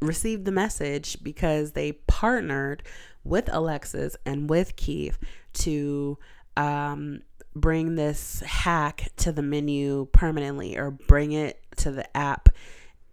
received 0.00 0.44
the 0.44 0.52
message 0.52 1.22
because 1.22 1.72
they 1.72 1.92
partnered 1.92 2.82
with 3.24 3.48
Alexis 3.52 4.16
and 4.24 4.48
with 4.48 4.76
Keith 4.76 5.18
to 5.54 6.18
um, 6.56 7.22
bring 7.54 7.94
this 7.94 8.40
hack 8.40 9.08
to 9.16 9.32
the 9.32 9.42
menu 9.42 10.06
permanently 10.12 10.76
or 10.76 10.90
bring 10.90 11.32
it 11.32 11.60
to 11.76 11.90
the 11.90 12.16
app 12.16 12.48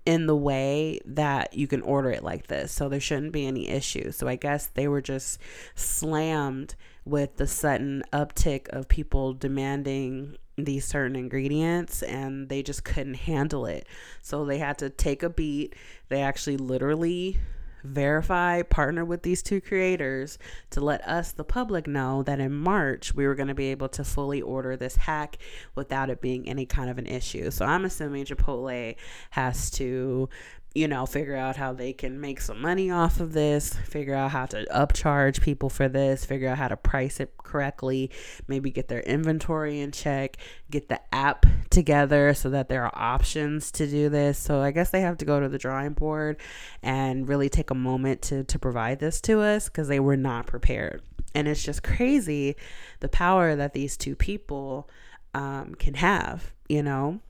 in 0.06 0.26
the 0.26 0.36
way 0.36 1.00
that 1.06 1.54
you 1.54 1.68
can 1.68 1.82
order 1.82 2.10
it 2.10 2.24
like 2.24 2.48
this. 2.48 2.72
So 2.72 2.90
there 2.90 3.00
shouldn't 3.00 3.32
be 3.32 3.46
any 3.46 3.68
issues. 3.68 4.16
So 4.16 4.28
I 4.28 4.36
guess 4.36 4.68
they 4.68 4.88
were 4.88 5.02
just 5.02 5.40
slammed 5.76 6.76
with 7.06 7.38
the 7.38 7.48
sudden 7.48 8.04
uptick 8.12 8.70
of 8.70 8.88
people 8.88 9.34
demanding 9.34 10.38
these 10.58 10.86
certain 10.86 11.16
ingredients 11.16 12.02
and 12.04 12.50
they 12.50 12.64
just 12.64 12.84
couldn't 12.84 13.16
handle 13.16 13.66
it. 13.66 13.88
So 14.22 14.46
they 14.46 14.58
had 14.58 14.78
to 14.80 14.90
take 14.90 15.24
a 15.24 15.30
beat. 15.30 15.76
They 16.10 16.22
actually 16.22 16.58
literally 16.58 17.38
verify, 17.84 18.62
partner 18.62 19.06
with 19.06 19.24
these 19.24 19.42
two 19.42 19.62
creators 19.62 20.38
to 20.72 20.82
let 20.82 21.06
us, 21.08 21.32
the 21.32 21.44
public, 21.44 21.88
know 21.88 22.24
that 22.24 22.40
in 22.40 22.54
March 22.54 23.14
we 23.14 23.26
were 23.26 23.36
going 23.36 23.48
to 23.48 23.56
be 23.56 23.72
able 23.72 23.90
to 23.90 24.04
fully 24.04 24.42
order 24.42 24.76
this 24.76 24.96
hack 24.96 25.38
without 25.76 26.10
it 26.10 26.22
being 26.22 26.48
any 26.48 26.66
kind 26.66 26.90
of 26.90 26.98
an 26.98 27.06
issue. 27.06 27.52
So 27.52 27.66
I'm 27.66 27.86
assuming 27.86 28.26
Chipotle 28.26 28.96
has 29.32 29.70
to 29.72 30.30
you 30.76 30.88
know, 30.88 31.06
figure 31.06 31.36
out 31.36 31.56
how 31.56 31.74
they 31.74 31.94
can 31.94 32.22
make 32.22 32.40
some 32.40 32.62
money 32.62 32.92
off 32.92 33.20
of 33.20 33.34
this, 33.34 33.74
figure 33.74 34.14
out 34.14 34.30
how 34.30 34.46
to 34.46 34.66
upcharge 34.66 35.42
people 35.42 35.68
for 35.68 35.88
this, 35.88 36.26
figure 36.26 36.48
out 36.48 36.60
how 36.60 36.68
to 36.68 36.78
price 36.78 37.20
it 37.20 37.36
correctly, 37.38 38.12
maybe 38.48 38.70
get 38.70 38.88
their 38.88 39.00
inventory 39.02 39.80
in 39.80 39.92
check, 39.92 40.38
get 40.70 40.88
the 40.88 41.00
app 41.14 41.48
together 41.72 42.36
so 42.36 42.52
that 42.52 42.70
there 42.70 42.86
are 42.86 42.92
options 42.94 43.72
to 43.72 43.88
do 43.88 44.10
this. 44.10 44.38
So 44.38 44.62
I 44.62 44.70
guess 44.70 44.92
they 44.92 45.02
have 45.02 45.18
to 45.18 45.26
go 45.26 45.40
to 45.40 45.50
the 45.50 45.58
drawing 45.58 45.94
board 45.94 46.38
and 46.84 47.28
really 47.28 47.50
take 47.50 47.72
a 47.72 47.76
moment 47.76 48.22
to 48.24 48.44
to 48.44 48.60
provide 48.60 49.00
this 49.00 49.20
to 49.22 49.42
us 49.42 49.70
because 49.70 49.88
they 49.88 50.00
were 50.00 50.18
not 50.18 50.46
prepared. 50.46 51.02
And 51.34 51.48
it's 51.48 51.64
just 51.64 51.82
crazy 51.84 52.56
the 53.00 53.10
power 53.10 53.56
that 53.56 53.74
these 53.74 53.98
two 53.98 54.16
people 54.16 54.88
um, 55.34 55.74
can 55.76 55.96
have, 55.96 56.54
you 56.68 56.84
know 56.84 57.22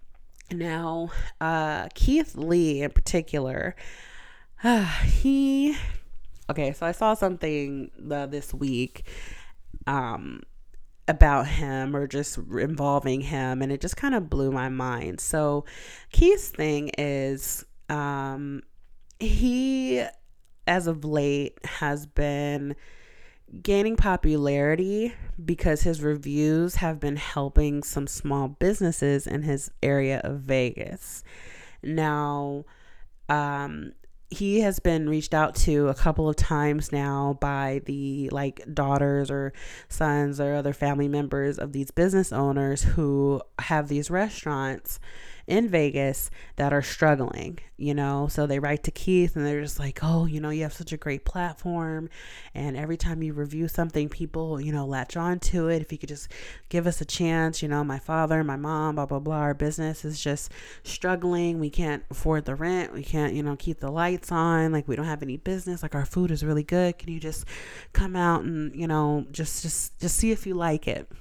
now, 0.52 1.12
uh, 1.40 1.88
Keith 1.94 2.36
Lee 2.36 2.82
in 2.82 2.92
particular, 2.92 3.76
uh, 4.64 4.84
he 5.04 5.76
okay. 6.50 6.74
So 6.74 6.86
I 6.86 6.92
saw 6.92 7.14
something 7.14 7.92
uh, 8.12 8.26
this 8.26 8.54
week 8.54 9.08
um, 9.88 10.42
about 11.08 11.48
him 11.48 11.96
or 11.96 12.08
just 12.08 12.38
involving 12.38 13.22
him, 13.22 13.62
and 13.62 13.72
it 13.72 13.82
just 13.82 13.98
kind 13.98 14.16
of 14.16 14.30
blew 14.30 14.52
my 14.52 14.70
mind. 14.70 15.20
So 15.20 15.66
Keith's 16.12 16.50
thing 16.50 16.92
is 16.98 17.66
um, 17.90 18.64
he, 19.20 20.04
as 20.68 20.88
of 20.88 21.04
late, 21.04 21.58
has 21.66 22.06
been 22.06 22.76
gaining 23.62 23.96
popularity 23.96 25.14
because 25.44 25.82
his 25.82 26.02
reviews 26.02 26.76
have 26.76 27.00
been 27.00 27.16
helping 27.16 27.84
some 27.84 28.08
small 28.08 28.48
businesses 28.48 29.26
in 29.26 29.44
his 29.44 29.72
area 29.82 30.22
of 30.24 30.42
Vegas. 30.42 31.24
Now, 31.82 32.66
um, 33.28 33.94
he 34.32 34.62
has 34.62 34.80
been 34.80 35.10
reached 35.10 35.34
out 35.34 35.56
to 35.56 35.88
a 35.88 35.96
couple 35.96 36.30
of 36.30 36.36
times 36.36 36.92
now 36.92 37.38
by 37.42 37.82
the 37.86 38.30
like 38.30 38.62
daughters 38.74 39.32
or 39.32 39.54
sons 39.88 40.40
or 40.40 40.54
other 40.54 40.74
family 40.74 41.08
members 41.08 41.58
of 41.58 41.72
these 41.72 41.90
business 41.90 42.32
owners 42.32 42.84
who 42.84 43.42
have 43.58 43.88
these 43.88 44.12
restaurants 44.12 45.00
in 45.50 45.68
Vegas 45.68 46.30
that 46.58 46.72
are 46.72 46.82
struggling, 46.84 47.58
you 47.76 47.94
know. 47.94 48.28
So 48.30 48.46
they 48.46 48.60
write 48.60 48.84
to 48.84 48.92
Keith 48.92 49.36
and 49.36 49.46
they're 49.46 49.62
just 49.62 49.80
like, 49.80 50.00
oh, 50.04 50.26
you 50.26 50.40
know, 50.40 50.52
you 50.52 50.62
have 50.62 50.74
such 50.74 50.94
a 50.94 50.98
great 50.98 51.26
platform. 51.26 52.08
And 52.54 52.78
every 52.78 52.98
time 52.98 53.24
you 53.24 53.34
review 53.34 53.68
something, 53.68 54.10
people, 54.10 54.62
you 54.62 54.72
know, 54.72 54.86
latch 54.86 55.18
on 55.18 55.40
to 55.40 55.68
it. 55.68 55.82
If 55.82 55.92
you 55.92 55.98
could 55.98 56.10
just 56.10 56.32
give 56.70 56.86
us 56.86 57.02
a 57.02 57.06
chance, 57.06 57.64
you 57.64 57.68
know, 57.68 57.84
my 57.84 57.98
father, 57.98 58.44
my 58.44 58.58
mom, 58.58 58.96
blah, 58.96 59.08
blah, 59.08 59.20
blah. 59.20 59.38
Our 59.38 59.56
business 59.56 60.06
is 60.06 60.22
just 60.22 60.52
struggling. 60.84 61.60
We 61.60 61.72
can't 61.72 62.04
afford 62.12 62.46
the 62.46 62.56
rent. 62.56 62.94
We 62.94 63.04
can't, 63.04 63.34
you 63.34 63.42
know, 63.42 63.56
keep 63.56 63.80
the 63.80 63.92
lights 63.92 64.32
on. 64.32 64.72
Like 64.72 64.88
we 64.88 64.96
don't 64.96 65.06
have 65.06 65.24
any 65.24 65.38
business. 65.38 65.82
Like 65.82 65.96
our 65.96 66.06
food 66.06 66.30
is 66.30 66.46
really 66.46 66.64
good. 66.64 67.00
Can 67.00 67.12
you 67.12 67.20
just 67.20 67.46
come 67.92 68.16
out 68.16 68.44
and, 68.44 68.76
you 68.76 68.88
know, 68.88 69.26
just, 69.32 69.64
just, 69.64 70.00
just 70.00 70.16
see 70.16 70.32
if 70.32 70.46
you 70.46 70.54
like 70.54 70.88
it? 70.88 71.12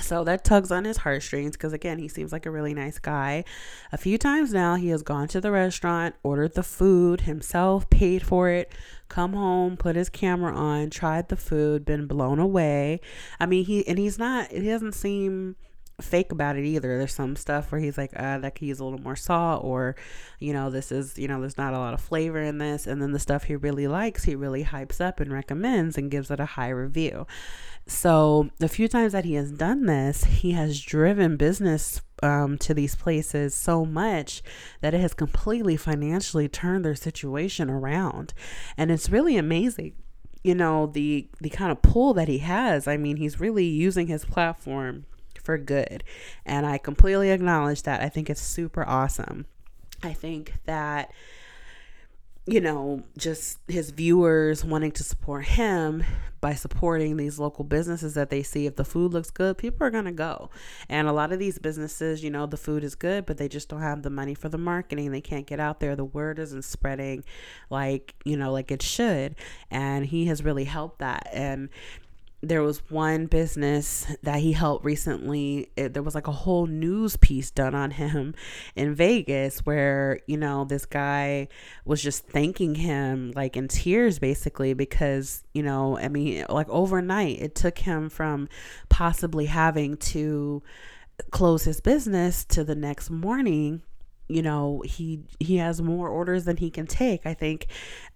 So 0.00 0.24
that 0.24 0.44
tugs 0.44 0.70
on 0.70 0.84
his 0.84 0.98
heartstrings 0.98 1.52
because, 1.52 1.72
again, 1.72 1.98
he 1.98 2.08
seems 2.08 2.32
like 2.32 2.46
a 2.46 2.50
really 2.50 2.72
nice 2.72 2.98
guy. 2.98 3.44
A 3.92 3.98
few 3.98 4.16
times 4.16 4.52
now, 4.52 4.76
he 4.76 4.88
has 4.88 5.02
gone 5.02 5.28
to 5.28 5.40
the 5.40 5.50
restaurant, 5.50 6.14
ordered 6.22 6.54
the 6.54 6.62
food 6.62 7.22
himself, 7.22 7.90
paid 7.90 8.22
for 8.22 8.48
it, 8.48 8.72
come 9.08 9.32
home, 9.32 9.76
put 9.76 9.96
his 9.96 10.08
camera 10.08 10.54
on, 10.54 10.90
tried 10.90 11.28
the 11.28 11.36
food, 11.36 11.84
been 11.84 12.06
blown 12.06 12.38
away. 12.38 13.00
I 13.40 13.46
mean, 13.46 13.64
he, 13.64 13.86
and 13.88 13.98
he's 13.98 14.18
not, 14.18 14.52
he 14.52 14.68
doesn't 14.68 14.92
seem 14.92 15.56
fake 16.00 16.30
about 16.30 16.56
it 16.56 16.64
either. 16.64 16.96
There's 16.96 17.12
some 17.12 17.34
stuff 17.34 17.72
where 17.72 17.80
he's 17.80 17.98
like, 17.98 18.12
uh, 18.14 18.38
that 18.38 18.54
could 18.54 18.68
use 18.68 18.78
a 18.78 18.84
little 18.84 19.00
more 19.00 19.16
salt, 19.16 19.64
or, 19.64 19.96
you 20.38 20.52
know, 20.52 20.70
this 20.70 20.92
is, 20.92 21.18
you 21.18 21.26
know, 21.26 21.40
there's 21.40 21.58
not 21.58 21.74
a 21.74 21.78
lot 21.78 21.92
of 21.92 22.00
flavor 22.00 22.40
in 22.40 22.58
this. 22.58 22.86
And 22.86 23.02
then 23.02 23.10
the 23.10 23.18
stuff 23.18 23.44
he 23.44 23.56
really 23.56 23.88
likes, 23.88 24.22
he 24.24 24.36
really 24.36 24.64
hypes 24.64 25.00
up 25.00 25.18
and 25.18 25.32
recommends 25.32 25.98
and 25.98 26.10
gives 26.10 26.30
it 26.30 26.38
a 26.38 26.46
high 26.46 26.70
review. 26.70 27.26
So, 27.88 28.50
the 28.58 28.68
few 28.68 28.86
times 28.86 29.12
that 29.12 29.24
he 29.24 29.34
has 29.34 29.50
done 29.50 29.86
this, 29.86 30.24
he 30.24 30.52
has 30.52 30.80
driven 30.80 31.36
business 31.36 32.02
um, 32.22 32.58
to 32.58 32.74
these 32.74 32.94
places 32.94 33.54
so 33.54 33.84
much 33.84 34.42
that 34.82 34.94
it 34.94 35.00
has 35.00 35.14
completely 35.14 35.76
financially 35.76 36.48
turned 36.48 36.84
their 36.84 36.94
situation 36.94 37.70
around. 37.70 38.34
And 38.76 38.90
it's 38.90 39.10
really 39.10 39.36
amazing 39.36 39.94
you 40.44 40.54
know 40.54 40.86
the 40.86 41.28
the 41.40 41.50
kind 41.50 41.72
of 41.72 41.82
pull 41.82 42.14
that 42.14 42.28
he 42.28 42.38
has 42.38 42.86
i 42.86 42.96
mean 42.96 43.16
he's 43.16 43.40
really 43.40 43.64
using 43.64 44.06
his 44.06 44.24
platform 44.24 45.04
for 45.48 45.56
good. 45.56 46.04
And 46.44 46.66
I 46.66 46.76
completely 46.76 47.30
acknowledge 47.30 47.84
that. 47.84 48.02
I 48.02 48.10
think 48.10 48.28
it's 48.28 48.38
super 48.38 48.86
awesome. 48.86 49.46
I 50.02 50.12
think 50.12 50.52
that 50.66 51.10
you 52.48 52.62
know, 52.62 53.02
just 53.18 53.58
his 53.68 53.90
viewers 53.90 54.64
wanting 54.64 54.92
to 54.92 55.04
support 55.04 55.44
him 55.44 56.02
by 56.40 56.54
supporting 56.54 57.16
these 57.16 57.38
local 57.38 57.62
businesses 57.62 58.14
that 58.14 58.30
they 58.30 58.42
see. 58.42 58.64
If 58.64 58.76
the 58.76 58.84
food 58.84 59.12
looks 59.12 59.30
good, 59.30 59.58
people 59.58 59.86
are 59.86 59.90
going 59.90 60.06
to 60.06 60.12
go. 60.12 60.48
And 60.88 61.08
a 61.08 61.12
lot 61.12 61.30
of 61.30 61.38
these 61.38 61.58
businesses, 61.58 62.24
you 62.24 62.30
know, 62.30 62.46
the 62.46 62.56
food 62.56 62.84
is 62.84 62.94
good, 62.94 63.26
but 63.26 63.36
they 63.36 63.48
just 63.48 63.68
don't 63.68 63.82
have 63.82 64.02
the 64.02 64.08
money 64.08 64.34
for 64.34 64.48
the 64.48 64.56
marketing. 64.56 65.10
They 65.10 65.20
can't 65.20 65.46
get 65.46 65.60
out 65.60 65.80
there. 65.80 65.94
The 65.94 66.04
word 66.04 66.38
isn't 66.38 66.64
spreading 66.64 67.22
like, 67.68 68.14
you 68.24 68.36
know, 68.36 68.50
like 68.50 68.70
it 68.70 68.80
should. 68.80 69.34
And 69.70 70.06
he 70.06 70.26
has 70.26 70.42
really 70.42 70.64
helped 70.64 71.00
that. 71.00 71.28
And 71.32 71.68
there 72.40 72.62
was 72.62 72.78
one 72.88 73.26
business 73.26 74.06
that 74.22 74.38
he 74.38 74.52
helped 74.52 74.84
recently. 74.84 75.70
It, 75.76 75.92
there 75.92 76.02
was 76.02 76.14
like 76.14 76.28
a 76.28 76.32
whole 76.32 76.66
news 76.66 77.16
piece 77.16 77.50
done 77.50 77.74
on 77.74 77.90
him 77.90 78.34
in 78.76 78.94
Vegas 78.94 79.66
where, 79.66 80.20
you 80.26 80.36
know, 80.36 80.64
this 80.64 80.86
guy 80.86 81.48
was 81.84 82.00
just 82.02 82.28
thanking 82.28 82.76
him 82.76 83.32
like 83.34 83.56
in 83.56 83.66
tears 83.66 84.20
basically 84.20 84.72
because, 84.72 85.42
you 85.52 85.62
know, 85.62 85.98
I 85.98 86.08
mean, 86.08 86.44
like 86.48 86.68
overnight 86.68 87.40
it 87.40 87.56
took 87.56 87.78
him 87.78 88.08
from 88.08 88.48
possibly 88.88 89.46
having 89.46 89.96
to 89.96 90.62
close 91.30 91.64
his 91.64 91.80
business 91.80 92.44
to 92.44 92.62
the 92.62 92.76
next 92.76 93.10
morning 93.10 93.82
you 94.28 94.42
know 94.42 94.82
he 94.84 95.22
he 95.40 95.56
has 95.56 95.80
more 95.80 96.08
orders 96.08 96.44
than 96.44 96.56
he 96.58 96.70
can 96.70 96.86
take 96.86 97.26
i 97.26 97.34
think 97.34 97.66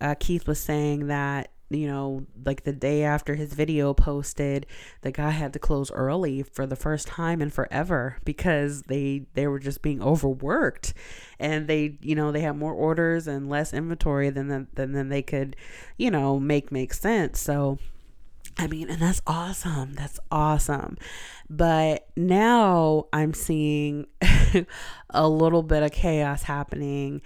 uh, 0.01 0.15
keith 0.21 0.47
was 0.47 0.61
saying 0.61 1.07
that 1.09 1.51
you 1.75 1.87
know, 1.87 2.27
like 2.45 2.65
the 2.65 2.73
day 2.73 3.03
after 3.03 3.35
his 3.35 3.53
video 3.55 3.95
posted, 3.95 4.67
the 5.03 5.13
guy 5.13 5.31
had 5.31 5.53
to 5.53 5.59
close 5.59 5.91
early 5.93 6.43
for 6.43 6.67
the 6.67 6.77
first 6.77 7.07
time 7.07 7.43
in 7.43 7.51
forever 7.51 8.17
because 8.25 8.83
they 8.83 9.27
they 9.35 9.47
were 9.47 9.59
just 9.59 9.83
being 9.83 10.03
overworked, 10.03 10.95
and 11.39 11.69
they 11.69 11.99
you 12.01 12.15
know 12.15 12.33
they 12.33 12.41
had 12.41 12.57
more 12.57 12.73
orders 12.73 13.27
and 13.27 13.49
less 13.49 13.73
inventory 13.73 14.31
than 14.31 14.49
than 14.75 14.93
than 14.93 15.09
they 15.09 15.23
could, 15.23 15.57
you 15.97 16.11
know, 16.11 16.39
make 16.39 16.73
make 16.73 16.95
sense. 16.95 17.41
So. 17.41 17.79
I 18.59 18.67
mean, 18.67 18.91
and 18.91 19.01
that's 19.01 19.23
awesome. 19.27 19.95
That's 19.95 20.21
awesome. 20.31 20.99
But 21.49 22.07
now 22.17 23.07
I'm 23.11 23.33
seeing 23.33 24.05
a 25.11 25.27
little 25.27 25.63
bit 25.63 25.83
of 25.83 25.93
chaos 25.93 26.43
happening 26.43 27.23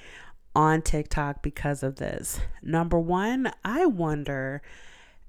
on 0.56 0.80
TikTok 0.80 1.42
because 1.42 1.82
of 1.82 1.96
this. 1.96 2.40
Number 2.62 2.98
one, 2.98 3.52
I 3.62 3.84
wonder 3.84 4.62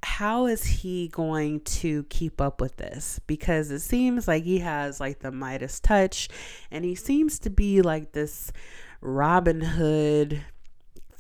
how 0.01 0.45
is 0.45 0.63
he 0.63 1.09
going 1.09 1.59
to 1.59 2.03
keep 2.03 2.39
up 2.39 2.61
with 2.61 2.77
this? 2.77 3.19
Because 3.27 3.69
it 3.69 3.81
seems 3.81 4.25
like 4.25 4.45
he 4.45 4.59
has 4.59 5.01
like 5.01 5.19
the 5.19 5.31
Midas 5.31 5.81
touch 5.81 6.29
and 6.71 6.85
he 6.85 6.95
seems 6.95 7.39
to 7.39 7.49
be 7.49 7.81
like 7.81 8.13
this 8.13 8.53
Robin 9.01 9.59
Hood 9.59 10.45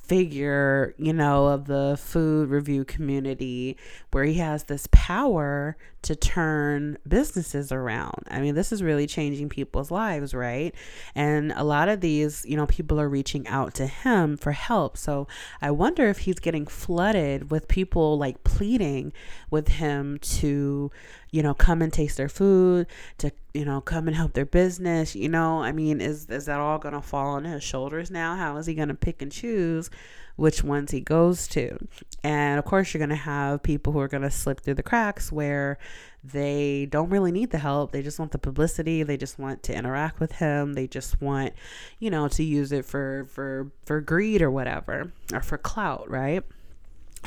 figure, 0.07 0.95
you 0.97 1.13
know, 1.13 1.47
of 1.47 1.65
the 1.65 1.97
food 2.01 2.49
review 2.49 2.85
community 2.85 3.77
where 4.11 4.23
he 4.23 4.35
has 4.35 4.65
this 4.65 4.87
power 4.91 5.77
to 6.03 6.15
turn 6.15 6.97
businesses 7.07 7.71
around. 7.71 8.23
I 8.29 8.39
mean, 8.39 8.55
this 8.55 8.71
is 8.71 8.81
really 8.81 9.07
changing 9.07 9.49
people's 9.49 9.91
lives, 9.91 10.33
right? 10.33 10.73
And 11.15 11.51
a 11.53 11.63
lot 11.63 11.89
of 11.89 12.01
these, 12.01 12.45
you 12.45 12.55
know, 12.55 12.65
people 12.65 12.99
are 12.99 13.09
reaching 13.09 13.47
out 13.47 13.73
to 13.75 13.87
him 13.87 14.37
for 14.37 14.53
help. 14.53 14.97
So 14.97 15.27
I 15.61 15.71
wonder 15.71 16.07
if 16.07 16.19
he's 16.19 16.39
getting 16.39 16.65
flooded 16.65 17.51
with 17.51 17.67
people 17.67 18.17
like 18.17 18.43
pleading 18.43 19.11
with 19.49 19.67
him 19.67 20.19
to, 20.19 20.91
you 21.31 21.43
know, 21.43 21.53
come 21.53 21.81
and 21.81 21.91
taste 21.91 22.17
their 22.17 22.29
food, 22.29 22.87
to, 23.17 23.31
you 23.53 23.65
know, 23.65 23.81
come 23.81 24.07
and 24.07 24.15
help 24.15 24.33
their 24.33 24.45
business. 24.45 25.15
You 25.15 25.29
know, 25.29 25.61
I 25.61 25.71
mean, 25.71 26.01
is 26.01 26.27
is 26.29 26.45
that 26.45 26.59
all 26.59 26.77
gonna 26.77 27.01
fall 27.01 27.35
on 27.35 27.45
his 27.45 27.63
shoulders 27.63 28.09
now? 28.11 28.35
How 28.35 28.57
is 28.57 28.65
he 28.65 28.73
gonna 28.75 28.95
pick 28.95 29.21
and 29.21 29.31
choose 29.31 29.89
which 30.35 30.63
ones 30.63 30.91
he 30.91 31.01
goes 31.01 31.47
to? 31.49 31.77
And 32.23 32.59
of 32.59 32.65
course 32.65 32.93
you're 32.93 32.99
gonna 32.99 33.15
have 33.15 33.63
people 33.63 33.93
who 33.93 33.99
are 33.99 34.07
gonna 34.07 34.31
slip 34.31 34.61
through 34.61 34.75
the 34.75 34.83
cracks 34.83 35.31
where 35.31 35.77
they 36.23 36.87
don't 36.89 37.09
really 37.09 37.31
need 37.31 37.51
the 37.51 37.57
help. 37.57 37.91
They 37.91 38.01
just 38.01 38.19
want 38.19 38.31
the 38.31 38.37
publicity. 38.37 39.03
They 39.03 39.17
just 39.17 39.39
want 39.39 39.63
to 39.63 39.75
interact 39.75 40.19
with 40.19 40.33
him. 40.33 40.73
They 40.73 40.87
just 40.87 41.21
want, 41.21 41.53
you 41.99 42.09
know, 42.09 42.27
to 42.29 42.43
use 42.43 42.71
it 42.71 42.85
for 42.85 43.27
for 43.29 43.71
for 43.85 44.01
greed 44.01 44.41
or 44.41 44.51
whatever, 44.51 45.11
or 45.33 45.41
for 45.41 45.57
clout, 45.57 46.09
right? 46.09 46.43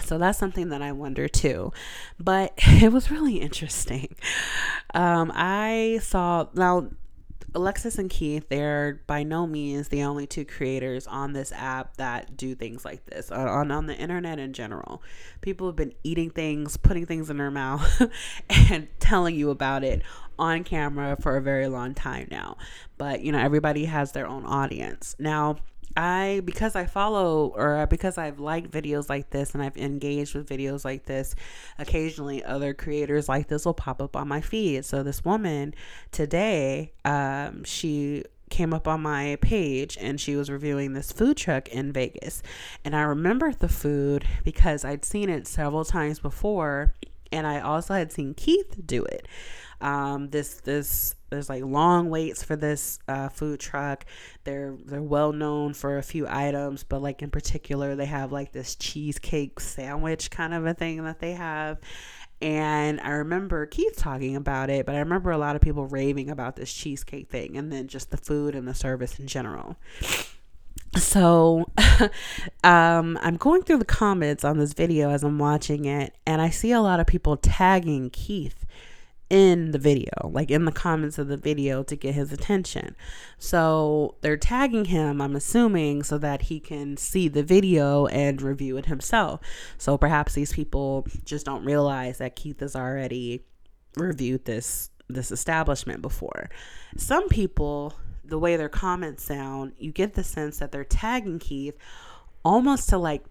So 0.00 0.18
that's 0.18 0.38
something 0.38 0.68
that 0.70 0.82
I 0.82 0.92
wonder 0.92 1.28
too. 1.28 1.72
But 2.18 2.52
it 2.58 2.92
was 2.92 3.10
really 3.10 3.36
interesting. 3.36 4.16
Um, 4.94 5.30
I 5.34 6.00
saw 6.02 6.46
now 6.54 6.88
Alexis 7.54 7.98
and 7.98 8.08
Keith, 8.08 8.48
they're 8.48 9.00
by 9.06 9.22
no 9.22 9.46
means 9.46 9.88
the 9.88 10.02
only 10.02 10.26
two 10.26 10.44
creators 10.44 11.06
on 11.06 11.32
this 11.32 11.52
app 11.52 11.96
that 11.96 12.36
do 12.36 12.54
things 12.54 12.84
like 12.84 13.04
this 13.06 13.30
on, 13.30 13.70
on 13.70 13.86
the 13.86 13.96
internet 13.96 14.38
in 14.38 14.52
general. 14.52 15.02
People 15.40 15.66
have 15.66 15.76
been 15.76 15.92
eating 16.04 16.30
things, 16.30 16.76
putting 16.76 17.06
things 17.06 17.28
in 17.28 17.38
their 17.38 17.50
mouth, 17.60 18.02
and 18.48 18.88
telling 19.00 19.34
you 19.34 19.50
about 19.50 19.82
it 19.82 20.02
on 20.38 20.64
camera 20.64 21.16
for 21.20 21.36
a 21.36 21.42
very 21.42 21.66
long 21.66 21.94
time 21.94 22.28
now. 22.30 22.56
But, 22.98 23.22
you 23.22 23.32
know, 23.32 23.40
everybody 23.40 23.86
has 23.86 24.12
their 24.12 24.26
own 24.26 24.46
audience. 24.46 25.16
Now, 25.18 25.56
I 25.96 26.42
because 26.44 26.76
I 26.76 26.86
follow 26.86 27.52
or 27.56 27.86
because 27.86 28.18
I've 28.18 28.38
liked 28.38 28.70
videos 28.70 29.08
like 29.08 29.30
this 29.30 29.54
and 29.54 29.62
I've 29.62 29.76
engaged 29.76 30.34
with 30.34 30.48
videos 30.48 30.84
like 30.84 31.04
this, 31.04 31.34
occasionally 31.78 32.44
other 32.44 32.74
creators 32.74 33.28
like 33.28 33.48
this 33.48 33.64
will 33.64 33.74
pop 33.74 34.00
up 34.00 34.16
on 34.16 34.28
my 34.28 34.40
feed. 34.40 34.84
So 34.84 35.02
this 35.02 35.24
woman 35.24 35.74
today, 36.12 36.92
um, 37.04 37.64
she 37.64 38.24
came 38.50 38.74
up 38.74 38.88
on 38.88 39.00
my 39.00 39.38
page 39.40 39.96
and 40.00 40.20
she 40.20 40.36
was 40.36 40.50
reviewing 40.50 40.92
this 40.92 41.12
food 41.12 41.36
truck 41.36 41.68
in 41.68 41.92
Vegas. 41.92 42.42
And 42.84 42.94
I 42.94 43.02
remembered 43.02 43.60
the 43.60 43.68
food 43.68 44.24
because 44.44 44.84
I'd 44.84 45.04
seen 45.04 45.28
it 45.28 45.46
several 45.46 45.84
times 45.84 46.18
before 46.18 46.94
and 47.32 47.46
I 47.46 47.60
also 47.60 47.94
had 47.94 48.12
seen 48.12 48.34
Keith 48.34 48.74
do 48.84 49.04
it. 49.04 49.26
Um, 49.80 50.28
this 50.30 50.54
this 50.54 51.14
there's 51.30 51.48
like 51.48 51.64
long 51.64 52.10
waits 52.10 52.42
for 52.42 52.56
this 52.56 52.98
uh, 53.08 53.28
food 53.28 53.60
truck. 53.60 54.04
They're 54.44 54.76
they're 54.84 55.02
well 55.02 55.32
known 55.32 55.74
for 55.74 55.98
a 55.98 56.02
few 56.02 56.26
items, 56.28 56.82
but 56.82 57.00
like 57.00 57.22
in 57.22 57.30
particular, 57.30 57.94
they 57.94 58.06
have 58.06 58.32
like 58.32 58.52
this 58.52 58.74
cheesecake 58.74 59.60
sandwich 59.60 60.30
kind 60.30 60.52
of 60.52 60.66
a 60.66 60.74
thing 60.74 61.04
that 61.04 61.20
they 61.20 61.32
have. 61.32 61.78
And 62.42 63.00
I 63.00 63.10
remember 63.10 63.66
Keith 63.66 63.96
talking 63.96 64.34
about 64.34 64.70
it, 64.70 64.86
but 64.86 64.94
I 64.94 65.00
remember 65.00 65.30
a 65.30 65.38
lot 65.38 65.56
of 65.56 65.62
people 65.62 65.86
raving 65.86 66.30
about 66.30 66.56
this 66.56 66.72
cheesecake 66.72 67.28
thing 67.28 67.56
and 67.56 67.70
then 67.70 67.86
just 67.86 68.10
the 68.10 68.16
food 68.16 68.54
and 68.54 68.66
the 68.66 68.74
service 68.74 69.18
in 69.18 69.26
general. 69.26 69.76
So 70.96 71.70
um, 72.64 73.18
I'm 73.22 73.36
going 73.36 73.62
through 73.62 73.78
the 73.78 73.84
comments 73.84 74.42
on 74.42 74.58
this 74.58 74.72
video 74.72 75.10
as 75.10 75.22
I'm 75.22 75.38
watching 75.38 75.84
it, 75.84 76.14
and 76.26 76.40
I 76.40 76.50
see 76.50 76.72
a 76.72 76.80
lot 76.80 76.98
of 76.98 77.06
people 77.06 77.36
tagging 77.36 78.10
Keith 78.10 78.66
in 79.30 79.70
the 79.70 79.78
video, 79.78 80.10
like 80.24 80.50
in 80.50 80.64
the 80.64 80.72
comments 80.72 81.16
of 81.16 81.28
the 81.28 81.36
video 81.36 81.82
to 81.84 81.96
get 81.96 82.14
his 82.14 82.32
attention. 82.32 82.96
So 83.38 84.16
they're 84.20 84.36
tagging 84.36 84.86
him, 84.86 85.22
I'm 85.22 85.36
assuming, 85.36 86.02
so 86.02 86.18
that 86.18 86.42
he 86.42 86.58
can 86.58 86.96
see 86.96 87.28
the 87.28 87.44
video 87.44 88.06
and 88.06 88.42
review 88.42 88.76
it 88.76 88.86
himself. 88.86 89.40
So 89.78 89.96
perhaps 89.96 90.34
these 90.34 90.52
people 90.52 91.06
just 91.24 91.46
don't 91.46 91.64
realize 91.64 92.18
that 92.18 92.36
Keith 92.36 92.60
has 92.60 92.74
already 92.76 93.44
reviewed 93.96 94.44
this 94.44 94.90
this 95.08 95.32
establishment 95.32 96.02
before. 96.02 96.48
Some 96.96 97.28
people, 97.28 97.94
the 98.24 98.38
way 98.38 98.56
their 98.56 98.68
comments 98.68 99.24
sound, 99.24 99.72
you 99.76 99.90
get 99.90 100.14
the 100.14 100.22
sense 100.22 100.58
that 100.58 100.70
they're 100.70 100.84
tagging 100.84 101.40
Keith 101.40 101.76
almost 102.44 102.88
to 102.90 102.98
like 102.98 103.24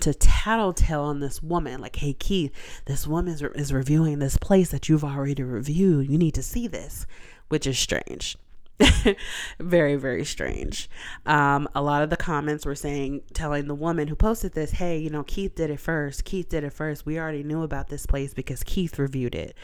to 0.00 0.14
tattletale 0.14 1.02
on 1.02 1.20
this 1.20 1.42
woman 1.42 1.80
like 1.80 1.96
hey 1.96 2.14
keith 2.14 2.50
this 2.86 3.06
woman 3.06 3.34
is, 3.34 3.42
re- 3.42 3.50
is 3.54 3.72
reviewing 3.72 4.18
this 4.18 4.36
place 4.38 4.70
that 4.70 4.88
you've 4.88 5.04
already 5.04 5.42
reviewed. 5.42 6.10
You 6.10 6.18
need 6.18 6.34
to 6.34 6.42
see 6.42 6.66
this 6.66 7.06
which 7.48 7.66
is 7.66 7.78
strange. 7.78 8.36
Very 9.60 9.96
very 9.96 10.24
strange. 10.24 10.88
Um, 11.26 11.68
a 11.74 11.82
lot 11.82 12.02
of 12.02 12.10
the 12.10 12.16
comments 12.16 12.64
were 12.64 12.74
saying 12.74 13.20
telling 13.34 13.68
the 13.68 13.74
woman 13.74 14.08
who 14.08 14.16
posted 14.16 14.52
this 14.52 14.72
hey 14.72 14.98
you 14.98 15.10
know 15.10 15.22
keith 15.22 15.54
did 15.54 15.70
it 15.70 15.80
first. 15.80 16.24
Keith 16.24 16.48
did 16.48 16.64
it 16.64 16.72
first. 16.72 17.06
We 17.06 17.18
already 17.18 17.42
knew 17.42 17.62
about 17.62 17.88
this 17.88 18.06
place 18.06 18.32
because 18.34 18.62
keith 18.64 18.98
reviewed 18.98 19.34
it 19.34 19.54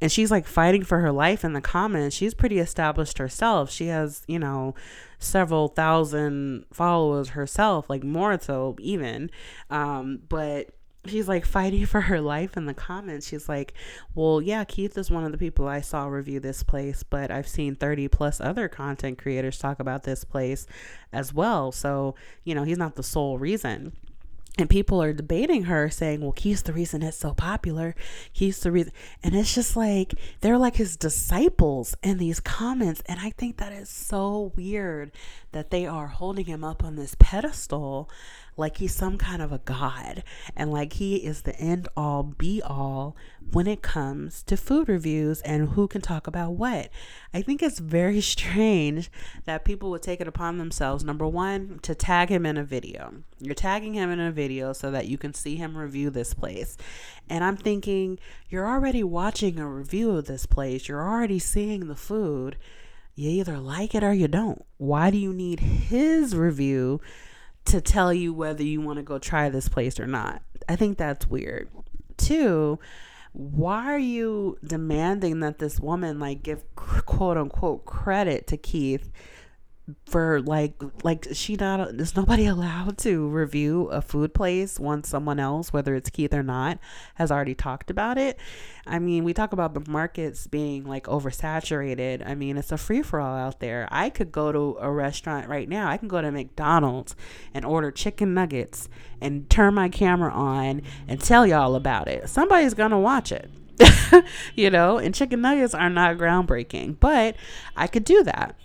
and 0.00 0.12
she's 0.12 0.30
like 0.30 0.46
fighting 0.46 0.84
for 0.84 1.00
her 1.00 1.12
life 1.12 1.44
in 1.44 1.52
the 1.52 1.60
comments. 1.60 2.14
She's 2.14 2.34
pretty 2.34 2.58
established 2.58 3.18
herself. 3.18 3.70
She 3.70 3.86
has, 3.88 4.22
you 4.28 4.38
know, 4.38 4.74
several 5.18 5.68
thousand 5.68 6.66
followers 6.72 7.30
herself, 7.30 7.90
like 7.90 8.04
more 8.04 8.38
so 8.40 8.76
even. 8.80 9.30
Um, 9.70 10.20
but 10.28 10.70
she's 11.06 11.28
like 11.28 11.44
fighting 11.44 11.86
for 11.86 12.02
her 12.02 12.20
life 12.20 12.56
in 12.56 12.66
the 12.66 12.74
comments. 12.74 13.26
She's 13.26 13.48
like, 13.48 13.74
Well, 14.14 14.40
yeah, 14.40 14.62
Keith 14.64 14.96
is 14.96 15.10
one 15.10 15.24
of 15.24 15.32
the 15.32 15.38
people 15.38 15.66
I 15.66 15.80
saw 15.80 16.06
review 16.06 16.38
this 16.38 16.62
place, 16.62 17.02
but 17.02 17.30
I've 17.30 17.48
seen 17.48 17.74
30 17.74 18.08
plus 18.08 18.40
other 18.40 18.68
content 18.68 19.18
creators 19.18 19.58
talk 19.58 19.80
about 19.80 20.04
this 20.04 20.22
place 20.22 20.66
as 21.12 21.34
well. 21.34 21.72
So, 21.72 22.14
you 22.44 22.54
know, 22.54 22.62
he's 22.62 22.78
not 22.78 22.94
the 22.94 23.02
sole 23.02 23.38
reason 23.38 23.92
and 24.58 24.68
people 24.68 25.00
are 25.00 25.12
debating 25.12 25.64
her 25.64 25.88
saying 25.88 26.20
well 26.20 26.32
keith's 26.32 26.62
the 26.62 26.72
reason 26.72 27.02
it's 27.02 27.16
so 27.16 27.32
popular. 27.32 27.94
He's 28.32 28.60
the 28.60 28.72
reason 28.72 28.92
and 29.22 29.34
it's 29.34 29.54
just 29.54 29.76
like 29.76 30.14
they're 30.40 30.58
like 30.58 30.76
his 30.76 30.96
disciples 30.96 31.94
in 32.02 32.18
these 32.18 32.40
comments 32.40 33.02
and 33.06 33.20
i 33.20 33.30
think 33.30 33.56
that 33.58 33.72
is 33.72 33.88
so 33.88 34.52
weird 34.56 35.12
that 35.52 35.70
they 35.70 35.86
are 35.86 36.08
holding 36.08 36.46
him 36.46 36.64
up 36.64 36.84
on 36.84 36.96
this 36.96 37.14
pedestal 37.18 38.10
like 38.58 38.78
he's 38.78 38.94
some 38.94 39.16
kind 39.16 39.40
of 39.40 39.52
a 39.52 39.58
god 39.58 40.22
and 40.56 40.72
like 40.72 40.94
he 40.94 41.16
is 41.16 41.42
the 41.42 41.56
end 41.56 41.88
all 41.96 42.22
be 42.22 42.60
all 42.62 43.16
when 43.52 43.66
it 43.66 43.82
comes 43.82 44.42
to 44.42 44.56
food 44.56 44.88
reviews 44.88 45.40
and 45.42 45.70
who 45.70 45.88
can 45.88 46.00
talk 46.00 46.26
about 46.26 46.52
what. 46.52 46.90
I 47.32 47.42
think 47.42 47.62
it's 47.62 47.78
very 47.78 48.20
strange 48.20 49.10
that 49.44 49.64
people 49.64 49.90
would 49.90 50.02
take 50.02 50.20
it 50.20 50.28
upon 50.28 50.58
themselves, 50.58 51.04
number 51.04 51.26
one, 51.26 51.78
to 51.82 51.94
tag 51.94 52.28
him 52.28 52.44
in 52.44 52.56
a 52.56 52.64
video. 52.64 53.14
You're 53.40 53.54
tagging 53.54 53.94
him 53.94 54.10
in 54.10 54.20
a 54.20 54.32
video 54.32 54.72
so 54.72 54.90
that 54.90 55.06
you 55.06 55.16
can 55.16 55.32
see 55.32 55.56
him 55.56 55.76
review 55.76 56.10
this 56.10 56.34
place. 56.34 56.76
And 57.28 57.44
I'm 57.44 57.56
thinking, 57.56 58.18
you're 58.50 58.68
already 58.68 59.02
watching 59.02 59.58
a 59.58 59.68
review 59.68 60.10
of 60.16 60.26
this 60.26 60.46
place, 60.46 60.88
you're 60.88 61.06
already 61.06 61.38
seeing 61.38 61.88
the 61.88 61.96
food. 61.96 62.56
You 63.14 63.30
either 63.30 63.58
like 63.58 63.96
it 63.96 64.04
or 64.04 64.12
you 64.12 64.28
don't. 64.28 64.64
Why 64.76 65.10
do 65.10 65.18
you 65.18 65.32
need 65.32 65.58
his 65.58 66.36
review? 66.36 67.00
To 67.68 67.80
tell 67.80 68.12
you 68.12 68.32
whether 68.32 68.62
you 68.62 68.80
want 68.80 68.98
to 68.98 69.02
go 69.02 69.18
try 69.18 69.48
this 69.48 69.68
place 69.68 69.98
or 70.00 70.06
not. 70.06 70.42
I 70.68 70.76
think 70.76 70.98
that's 70.98 71.26
weird. 71.26 71.68
Two, 72.16 72.78
why 73.32 73.86
are 73.86 73.98
you 73.98 74.58
demanding 74.64 75.40
that 75.40 75.58
this 75.58 75.78
woman 75.78 76.18
like 76.18 76.42
give 76.42 76.62
quote 76.74 77.36
unquote 77.36 77.84
credit 77.84 78.46
to 78.48 78.56
Keith 78.56 79.10
for 80.06 80.40
like 80.42 80.74
like 81.02 81.26
she 81.32 81.56
not 81.56 81.80
is 81.94 82.16
nobody 82.16 82.46
allowed 82.54 82.98
to 82.98 83.28
review 83.28 83.86
a 83.86 84.02
food 84.02 84.34
place 84.34 84.78
once 84.78 85.08
someone 85.08 85.40
else 85.40 85.72
whether 85.72 85.94
it's 85.94 86.10
keith 86.10 86.34
or 86.34 86.42
not 86.42 86.78
has 87.14 87.30
already 87.30 87.54
talked 87.54 87.90
about 87.90 88.18
it. 88.18 88.38
I 88.86 88.98
mean 88.98 89.24
we 89.24 89.32
talk 89.32 89.52
about 89.52 89.74
the 89.74 89.90
markets 89.90 90.46
being 90.46 90.84
like 90.84 91.04
oversaturated. 91.04 92.26
I 92.26 92.34
mean 92.34 92.56
it's 92.56 92.72
a 92.72 92.78
free-for-all 92.78 93.36
out 93.36 93.60
there. 93.60 93.88
I 93.90 94.10
could 94.10 94.32
go 94.32 94.52
to 94.52 94.76
a 94.80 94.90
restaurant 94.90 95.48
right 95.48 95.68
now. 95.68 95.88
I 95.88 95.96
can 95.96 96.08
go 96.08 96.20
to 96.20 96.30
mcdonald's 96.30 97.14
and 97.54 97.64
order 97.64 97.90
chicken 97.90 98.34
nuggets 98.34 98.88
and 99.20 99.48
turn 99.48 99.74
my 99.74 99.88
camera 99.88 100.32
on 100.32 100.82
and 101.06 101.20
tell 101.20 101.46
y'all 101.46 101.74
about 101.74 102.08
it. 102.08 102.28
Somebody's 102.28 102.74
gonna 102.74 103.00
watch 103.00 103.32
it 103.32 103.50
you 104.54 104.70
know 104.70 104.98
and 104.98 105.14
chicken 105.14 105.40
nuggets 105.40 105.74
are 105.74 105.90
not 105.90 106.16
groundbreaking 106.16 106.96
but 106.98 107.36
i 107.76 107.86
could 107.86 108.04
do 108.04 108.22
that 108.24 108.56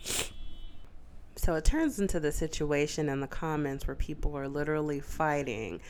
so 1.35 1.55
it 1.55 1.65
turns 1.65 1.99
into 1.99 2.19
the 2.19 2.31
situation 2.31 3.09
in 3.09 3.19
the 3.19 3.27
comments 3.27 3.87
where 3.87 3.95
people 3.95 4.37
are 4.37 4.47
literally 4.47 4.99
fighting, 4.99 5.81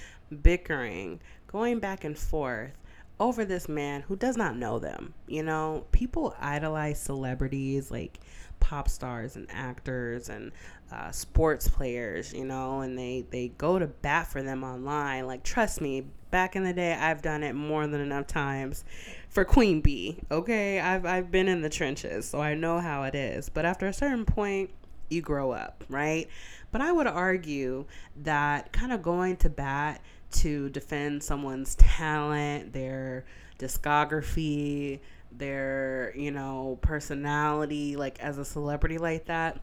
bickering, 0.42 1.20
going 1.48 1.80
back 1.80 2.04
and 2.04 2.18
forth 2.18 2.72
over 3.20 3.46
this 3.46 3.70
man 3.70 4.02
who 4.02 4.16
does 4.16 4.38
not 4.38 4.56
know 4.56 4.80
them. 4.80 5.14
You 5.28 5.44
know, 5.44 5.86
people 5.92 6.36
idolize 6.40 7.00
celebrities 7.00 7.92
like 7.92 8.20
pop 8.60 8.88
stars 8.88 9.36
and 9.36 9.48
actors 9.52 10.30
and 10.30 10.52
uh, 10.92 11.12
sports 11.12 11.68
players, 11.68 12.34
you 12.34 12.46
know, 12.46 12.82
and 12.82 12.98
they, 12.98 13.26
they 13.30 13.50
go 13.58 13.78
to 13.78 13.88
bat 13.88 14.28
for 14.28 14.42
them 14.42 14.64
online. 14.64 15.28
Like, 15.28 15.44
trust 15.44 15.82
me, 15.82 16.06
back 16.32 16.56
in 16.56 16.64
the 16.64 16.74
day, 16.74 16.94
I've 16.94 17.22
done 17.22 17.44
it 17.44 17.54
more 17.54 17.86
than 17.88 18.00
enough 18.00 18.28
times 18.28 18.84
for 19.30 19.44
Queen 19.44 19.82
Bey. 19.82 20.18
Okay, 20.32 20.80
I've, 20.80 21.06
I've 21.06 21.30
been 21.30 21.48
in 21.48 21.62
the 21.62 21.70
trenches, 21.70 22.28
so 22.28 22.42
I 22.42 22.56
know 22.56 22.80
how 22.80 23.04
it 23.04 23.16
is. 23.16 23.50
But 23.50 23.66
after 23.66 23.86
a 23.88 23.94
certain 23.94 24.26
point, 24.26 24.72
you 25.14 25.22
grow 25.22 25.52
up, 25.52 25.84
right? 25.90 26.28
But 26.72 26.82
I 26.82 26.92
would 26.92 27.08
argue 27.08 27.86
that 28.24 28.74
kind 28.74 28.92
of 28.92 29.02
going 29.02 29.38
to 29.38 29.50
bat 29.50 30.02
to 30.32 30.70
defend 30.70 31.24
someone's 31.24 31.76
talent, 31.76 32.74
their 32.74 33.26
discography, 33.60 35.00
their, 35.32 36.14
you 36.16 36.32
know, 36.32 36.80
personality, 36.82 37.96
like 37.96 38.20
as 38.20 38.38
a 38.38 38.46
celebrity 38.46 38.98
like 38.98 39.26
that. 39.26 39.60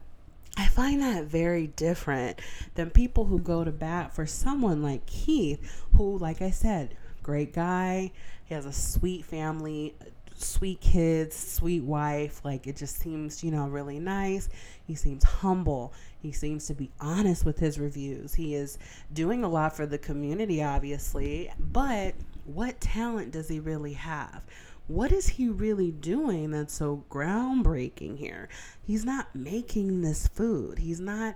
I 0.57 0.67
find 0.67 1.01
that 1.01 1.25
very 1.25 1.67
different 1.67 2.39
than 2.75 2.89
people 2.89 3.25
who 3.25 3.39
go 3.39 3.63
to 3.63 3.71
bat 3.71 4.13
for 4.13 4.25
someone 4.25 4.81
like 4.81 5.05
Keith, 5.05 5.85
who, 5.95 6.17
like 6.17 6.41
I 6.41 6.51
said, 6.51 6.95
great 7.23 7.53
guy. 7.53 8.11
He 8.45 8.53
has 8.53 8.65
a 8.65 8.73
sweet 8.73 9.25
family, 9.25 9.95
sweet 10.35 10.81
kids, 10.81 11.35
sweet 11.35 11.83
wife. 11.83 12.41
Like 12.43 12.67
it 12.67 12.75
just 12.75 12.97
seems, 12.97 13.43
you 13.43 13.51
know, 13.51 13.67
really 13.67 13.99
nice. 13.99 14.49
He 14.85 14.95
seems 14.95 15.23
humble. 15.23 15.93
He 16.21 16.31
seems 16.31 16.67
to 16.67 16.73
be 16.73 16.91
honest 16.99 17.45
with 17.45 17.59
his 17.59 17.79
reviews. 17.79 18.33
He 18.33 18.55
is 18.55 18.77
doing 19.13 19.43
a 19.43 19.49
lot 19.49 19.75
for 19.75 19.85
the 19.85 19.97
community, 19.97 20.63
obviously, 20.63 21.51
but 21.59 22.15
what 22.45 22.81
talent 22.81 23.31
does 23.31 23.47
he 23.47 23.59
really 23.59 23.93
have? 23.93 24.43
What 24.87 25.11
is 25.11 25.27
he 25.29 25.47
really 25.47 25.91
doing 25.91 26.51
that's 26.51 26.73
so 26.73 27.05
groundbreaking 27.09 28.17
here? 28.17 28.49
He's 28.83 29.05
not 29.05 29.33
making 29.35 30.01
this 30.01 30.27
food. 30.27 30.79
He's 30.79 30.99
not 30.99 31.35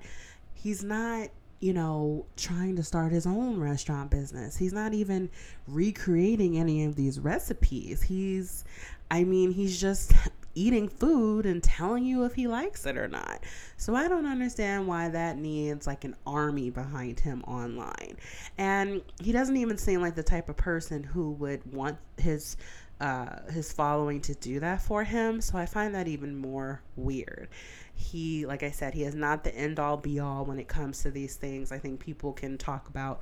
he's 0.53 0.84
not 0.84 1.29
you 1.59 1.73
know, 1.73 2.25
trying 2.35 2.75
to 2.75 2.83
start 2.83 3.11
his 3.11 3.25
own 3.25 3.59
restaurant 3.59 4.11
business. 4.11 4.57
He's 4.57 4.73
not 4.73 4.93
even 4.93 5.29
recreating 5.67 6.57
any 6.57 6.85
of 6.85 6.95
these 6.95 7.19
recipes. 7.19 8.01
He's, 8.01 8.65
I 9.09 9.23
mean, 9.23 9.51
he's 9.51 9.79
just 9.79 10.13
eating 10.55 10.87
food 10.87 11.45
and 11.45 11.61
telling 11.61 12.05
you 12.05 12.23
if 12.23 12.33
he 12.33 12.47
likes 12.47 12.85
it 12.85 12.97
or 12.97 13.07
not. 13.07 13.41
So 13.77 13.95
I 13.95 14.07
don't 14.07 14.25
understand 14.25 14.87
why 14.87 15.09
that 15.09 15.37
needs 15.37 15.85
like 15.85 16.05
an 16.05 16.15
army 16.25 16.69
behind 16.69 17.19
him 17.19 17.43
online. 17.43 18.17
And 18.57 19.01
he 19.21 19.31
doesn't 19.31 19.57
even 19.57 19.77
seem 19.77 20.01
like 20.01 20.15
the 20.15 20.23
type 20.23 20.49
of 20.49 20.55
person 20.55 21.03
who 21.03 21.31
would 21.31 21.71
want 21.71 21.97
his 22.17 22.57
uh, 23.01 23.41
his 23.51 23.73
following 23.73 24.21
to 24.21 24.33
do 24.35 24.61
that 24.61 24.81
for 24.81 25.03
him. 25.03 25.41
So 25.41 25.57
I 25.57 25.65
find 25.65 25.93
that 25.95 26.07
even 26.07 26.35
more 26.35 26.81
weird. 26.95 27.49
He, 27.95 28.45
like 28.45 28.63
I 28.63 28.71
said, 28.71 28.93
he 28.93 29.03
is 29.03 29.15
not 29.15 29.43
the 29.43 29.55
end 29.55 29.79
all 29.79 29.97
be 29.97 30.19
all 30.19 30.45
when 30.45 30.60
it 30.60 30.67
comes 30.67 31.01
to 31.03 31.12
these 31.12 31.36
things. 31.36 31.71
I 31.71 31.79
think 31.79 31.99
people 31.99 32.34
can 32.34 32.58
talk 32.58 32.88
about 32.89 33.21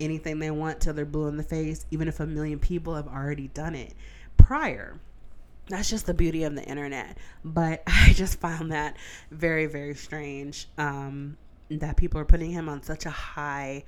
anything 0.00 0.38
they 0.38 0.50
want 0.50 0.80
till 0.80 0.94
they're 0.94 1.04
blue 1.04 1.28
in 1.28 1.36
the 1.36 1.42
face, 1.42 1.86
even 1.90 2.08
if 2.08 2.20
a 2.20 2.26
million 2.26 2.58
people 2.58 2.94
have 2.94 3.06
already 3.06 3.48
done 3.48 3.74
it 3.74 3.94
prior 4.36 4.98
that's 5.68 5.88
just 5.88 6.06
the 6.06 6.14
beauty 6.14 6.44
of 6.44 6.54
the 6.54 6.64
internet. 6.64 7.16
But 7.44 7.82
I 7.86 8.12
just 8.14 8.40
found 8.40 8.72
that 8.72 8.96
very, 9.30 9.66
very 9.66 9.94
strange 9.94 10.68
um, 10.78 11.36
that 11.70 11.96
people 11.96 12.20
are 12.20 12.24
putting 12.24 12.50
him 12.50 12.68
on 12.68 12.82
such 12.82 13.06
a 13.06 13.10
high 13.10 13.84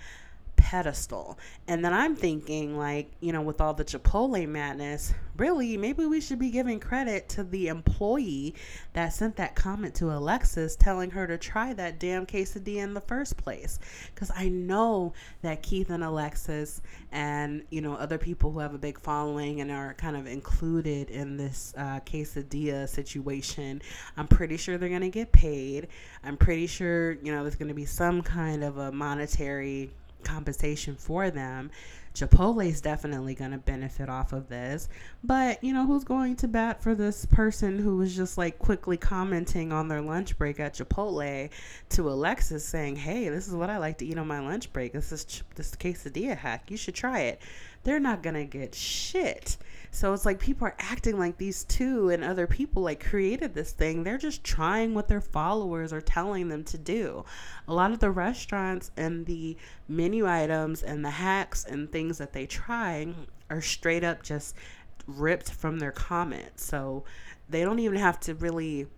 pedestal. 0.66 1.38
And 1.68 1.84
then 1.84 1.94
I'm 1.94 2.16
thinking, 2.16 2.76
like, 2.76 3.12
you 3.20 3.32
know, 3.32 3.40
with 3.40 3.60
all 3.60 3.72
the 3.72 3.84
Chipotle 3.84 4.48
madness, 4.48 5.14
really, 5.36 5.76
maybe 5.76 6.06
we 6.06 6.20
should 6.20 6.40
be 6.40 6.50
giving 6.50 6.80
credit 6.80 7.28
to 7.28 7.44
the 7.44 7.68
employee 7.68 8.52
that 8.92 9.12
sent 9.12 9.36
that 9.36 9.54
comment 9.54 9.94
to 9.94 10.10
Alexis 10.10 10.74
telling 10.74 11.12
her 11.12 11.24
to 11.28 11.38
try 11.38 11.72
that 11.74 12.00
damn 12.00 12.26
quesadilla 12.26 12.82
in 12.82 12.94
the 12.94 13.00
first 13.02 13.36
place. 13.36 13.78
Because 14.12 14.32
I 14.34 14.48
know 14.48 15.12
that 15.42 15.62
Keith 15.62 15.90
and 15.90 16.02
Alexis 16.02 16.82
and, 17.12 17.62
you 17.70 17.80
know, 17.80 17.94
other 17.94 18.18
people 18.18 18.50
who 18.50 18.58
have 18.58 18.74
a 18.74 18.78
big 18.78 18.98
following 18.98 19.60
and 19.60 19.70
are 19.70 19.94
kind 19.94 20.16
of 20.16 20.26
included 20.26 21.10
in 21.10 21.36
this 21.36 21.74
uh, 21.76 22.00
quesadilla 22.00 22.88
situation, 22.88 23.82
I'm 24.16 24.26
pretty 24.26 24.56
sure 24.56 24.78
they're 24.78 24.88
going 24.88 25.02
to 25.02 25.10
get 25.10 25.30
paid. 25.30 25.86
I'm 26.24 26.36
pretty 26.36 26.66
sure, 26.66 27.12
you 27.22 27.30
know, 27.30 27.42
there's 27.42 27.54
going 27.54 27.68
to 27.68 27.74
be 27.74 27.84
some 27.84 28.20
kind 28.20 28.64
of 28.64 28.78
a 28.78 28.90
monetary 28.90 29.92
compensation 30.26 30.96
for 30.96 31.30
them. 31.30 31.70
Chipotle 32.14 32.66
is 32.66 32.80
definitely 32.80 33.34
going 33.34 33.50
to 33.50 33.58
benefit 33.58 34.08
off 34.08 34.32
of 34.32 34.48
this. 34.48 34.88
But, 35.22 35.62
you 35.62 35.74
know, 35.74 35.86
who's 35.86 36.04
going 36.04 36.36
to 36.36 36.48
bat 36.48 36.82
for 36.82 36.94
this 36.94 37.26
person 37.26 37.78
who 37.78 37.98
was 37.98 38.16
just 38.16 38.38
like 38.38 38.58
quickly 38.58 38.96
commenting 38.96 39.70
on 39.70 39.88
their 39.88 40.00
lunch 40.00 40.38
break 40.38 40.58
at 40.58 40.74
Chipotle 40.74 41.50
to 41.90 42.08
Alexis 42.08 42.64
saying, 42.64 42.96
hey, 42.96 43.28
this 43.28 43.46
is 43.46 43.54
what 43.54 43.68
I 43.68 43.76
like 43.76 43.98
to 43.98 44.06
eat 44.06 44.18
on 44.18 44.26
my 44.26 44.40
lunch 44.40 44.72
break. 44.72 44.94
This 44.94 45.12
is 45.12 45.26
ch- 45.26 45.42
this 45.56 45.72
quesadilla 45.76 46.36
hack. 46.38 46.70
You 46.70 46.78
should 46.78 46.94
try 46.94 47.20
it. 47.20 47.42
They're 47.84 48.00
not 48.00 48.22
going 48.22 48.34
to 48.34 48.44
get 48.44 48.74
shit. 48.74 49.58
So 49.96 50.12
it's 50.12 50.26
like 50.26 50.38
people 50.38 50.68
are 50.68 50.76
acting 50.78 51.18
like 51.18 51.38
these 51.38 51.64
two 51.64 52.10
and 52.10 52.22
other 52.22 52.46
people 52.46 52.82
like 52.82 53.02
created 53.02 53.54
this 53.54 53.72
thing. 53.72 54.04
They're 54.04 54.18
just 54.18 54.44
trying 54.44 54.92
what 54.92 55.08
their 55.08 55.22
followers 55.22 55.90
are 55.90 56.02
telling 56.02 56.50
them 56.50 56.64
to 56.64 56.76
do. 56.76 57.24
A 57.66 57.72
lot 57.72 57.92
of 57.92 57.98
the 58.00 58.10
restaurants 58.10 58.90
and 58.98 59.24
the 59.24 59.56
menu 59.88 60.28
items 60.28 60.82
and 60.82 61.02
the 61.02 61.08
hacks 61.08 61.64
and 61.64 61.90
things 61.90 62.18
that 62.18 62.34
they 62.34 62.44
try 62.44 63.08
are 63.48 63.62
straight 63.62 64.04
up 64.04 64.22
just 64.22 64.54
ripped 65.06 65.50
from 65.50 65.78
their 65.78 65.92
comments. 65.92 66.62
So 66.62 67.04
they 67.48 67.62
don't 67.62 67.78
even 67.78 67.96
have 67.96 68.20
to 68.20 68.34
really 68.34 68.88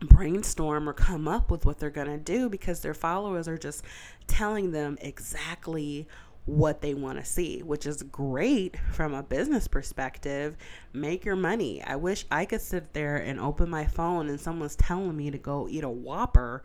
brainstorm 0.00 0.88
or 0.88 0.94
come 0.94 1.28
up 1.28 1.50
with 1.50 1.66
what 1.66 1.78
they're 1.78 1.90
going 1.90 2.06
to 2.06 2.16
do 2.16 2.48
because 2.48 2.80
their 2.80 2.94
followers 2.94 3.46
are 3.46 3.58
just 3.58 3.84
telling 4.26 4.70
them 4.70 4.96
exactly 5.02 6.08
what 6.50 6.80
they 6.80 6.94
want 6.94 7.18
to 7.18 7.24
see, 7.24 7.62
which 7.62 7.86
is 7.86 8.02
great 8.02 8.76
from 8.92 9.14
a 9.14 9.22
business 9.22 9.68
perspective. 9.68 10.56
Make 10.92 11.24
your 11.24 11.36
money. 11.36 11.82
I 11.82 11.96
wish 11.96 12.26
I 12.30 12.44
could 12.44 12.60
sit 12.60 12.92
there 12.92 13.16
and 13.16 13.38
open 13.38 13.70
my 13.70 13.86
phone 13.86 14.28
and 14.28 14.40
someone's 14.40 14.76
telling 14.76 15.16
me 15.16 15.30
to 15.30 15.38
go 15.38 15.68
eat 15.68 15.84
a 15.84 15.88
Whopper. 15.88 16.64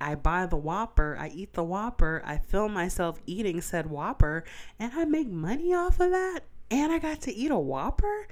I 0.00 0.14
buy 0.14 0.44
the 0.46 0.56
Whopper, 0.56 1.16
I 1.18 1.28
eat 1.28 1.54
the 1.54 1.64
Whopper, 1.64 2.22
I 2.26 2.36
film 2.36 2.74
myself 2.74 3.18
eating 3.26 3.62
said 3.62 3.86
Whopper, 3.86 4.44
and 4.78 4.92
I 4.94 5.04
make 5.06 5.28
money 5.28 5.72
off 5.72 6.00
of 6.00 6.10
that, 6.10 6.40
and 6.70 6.92
I 6.92 6.98
got 6.98 7.22
to 7.22 7.34
eat 7.34 7.50
a 7.50 7.58
Whopper. 7.58 8.28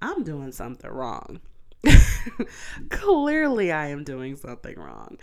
I'm 0.00 0.22
doing 0.22 0.52
something 0.52 0.90
wrong. 0.90 1.40
Clearly, 2.88 3.72
I 3.72 3.88
am 3.88 4.04
doing 4.04 4.36
something 4.36 4.78
wrong. 4.78 5.18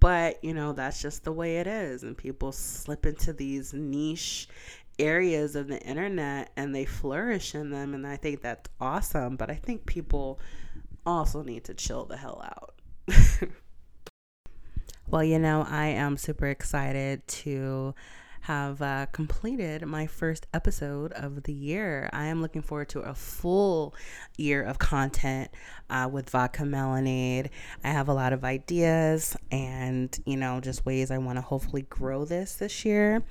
But, 0.00 0.42
you 0.42 0.54
know, 0.54 0.72
that's 0.72 1.00
just 1.00 1.22
the 1.22 1.32
way 1.32 1.58
it 1.58 1.68
is. 1.68 2.02
And 2.02 2.18
people 2.18 2.50
slip 2.50 3.06
into 3.06 3.32
these 3.32 3.72
niche 3.72 4.48
areas 4.98 5.54
of 5.54 5.68
the 5.68 5.80
internet 5.82 6.50
and 6.56 6.74
they 6.74 6.84
flourish 6.84 7.54
in 7.54 7.70
them. 7.70 7.94
And 7.94 8.04
I 8.04 8.16
think 8.16 8.42
that's 8.42 8.68
awesome. 8.80 9.36
But 9.36 9.50
I 9.50 9.54
think 9.54 9.86
people 9.86 10.40
also 11.06 11.42
need 11.42 11.62
to 11.64 11.74
chill 11.74 12.06
the 12.06 12.16
hell 12.16 12.44
out. 12.44 12.74
well, 15.08 15.22
you 15.22 15.38
know, 15.38 15.64
I 15.68 15.86
am 15.86 16.16
super 16.16 16.48
excited 16.48 17.26
to 17.28 17.94
have 18.44 18.82
uh, 18.82 19.06
completed 19.06 19.86
my 19.86 20.06
first 20.06 20.46
episode 20.52 21.12
of 21.12 21.44
the 21.44 21.52
year. 21.52 22.10
I 22.12 22.26
am 22.26 22.42
looking 22.42 22.60
forward 22.60 22.90
to 22.90 23.00
a 23.00 23.14
full 23.14 23.94
year 24.36 24.62
of 24.62 24.78
content 24.78 25.50
uh, 25.88 26.10
with 26.12 26.28
Vodka 26.28 26.64
Melanade. 26.64 27.48
I 27.82 27.88
have 27.88 28.08
a 28.08 28.12
lot 28.12 28.34
of 28.34 28.44
ideas 28.44 29.34
and, 29.50 30.14
you 30.26 30.36
know, 30.36 30.60
just 30.60 30.84
ways 30.84 31.10
I 31.10 31.16
want 31.16 31.38
to 31.38 31.40
hopefully 31.40 31.86
grow 31.88 32.26
this 32.26 32.56
this 32.56 32.84
year. 32.84 33.22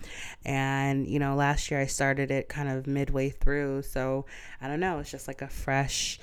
And, 0.46 1.08
you 1.08 1.20
know, 1.20 1.36
last 1.36 1.70
year 1.70 1.80
I 1.80 1.86
started 1.86 2.32
it 2.32 2.50
kind 2.50 2.68
of 2.68 2.88
midway 2.88 3.30
through. 3.30 3.84
So 3.84 4.26
I 4.62 4.68
don't 4.68 4.80
know, 4.80 4.98
it's 4.98 5.12
just 5.12 5.28
like 5.28 5.44
a 5.44 5.48
fresh 5.48 6.20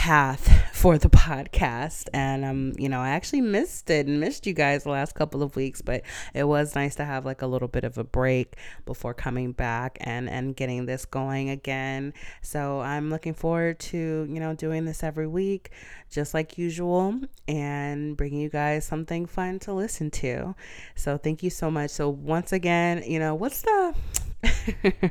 path 0.00 0.74
for 0.74 0.96
the 0.96 1.10
podcast. 1.10 2.08
And 2.14 2.42
um 2.42 2.72
you 2.78 2.88
know 2.88 3.00
i 3.00 3.10
actually 3.10 3.42
missed 3.42 3.90
it 3.90 4.06
and 4.06 4.18
missed 4.18 4.46
you 4.46 4.54
guys 4.54 4.84
the 4.84 4.90
last 4.90 5.14
couple 5.14 5.42
of 5.42 5.56
weeks 5.56 5.82
but 5.82 6.02
it 6.32 6.44
was 6.44 6.74
nice 6.74 6.94
to 6.94 7.04
have 7.04 7.26
like 7.26 7.42
a 7.42 7.46
little 7.46 7.68
bit 7.68 7.84
of 7.84 7.98
a 7.98 8.04
break 8.04 8.56
before 8.86 9.12
coming 9.12 9.52
back 9.52 9.98
and 10.00 10.28
and 10.30 10.56
getting 10.56 10.86
this 10.86 11.04
going 11.04 11.50
again. 11.50 12.14
So 12.40 12.80
i'm 12.80 13.10
looking 13.10 13.34
forward 13.34 13.78
to 13.90 14.26
you 14.28 14.40
know 14.40 14.54
doing 14.54 14.86
this 14.86 15.02
every 15.02 15.26
week 15.26 15.70
just 16.10 16.32
like 16.32 16.56
usual 16.56 17.20
and 17.46 18.16
bringing 18.16 18.40
you 18.40 18.48
guys 18.48 18.86
something 18.86 19.26
fun 19.26 19.58
to 19.60 19.72
listen 19.74 20.10
to. 20.10 20.54
So 20.94 21.18
thank 21.18 21.42
you 21.42 21.50
so 21.50 21.70
much. 21.70 21.90
So 21.90 22.08
once 22.08 22.52
again 22.52 23.04
you 23.06 23.18
know 23.18 23.34
what's 23.34 23.60
the 23.62 23.94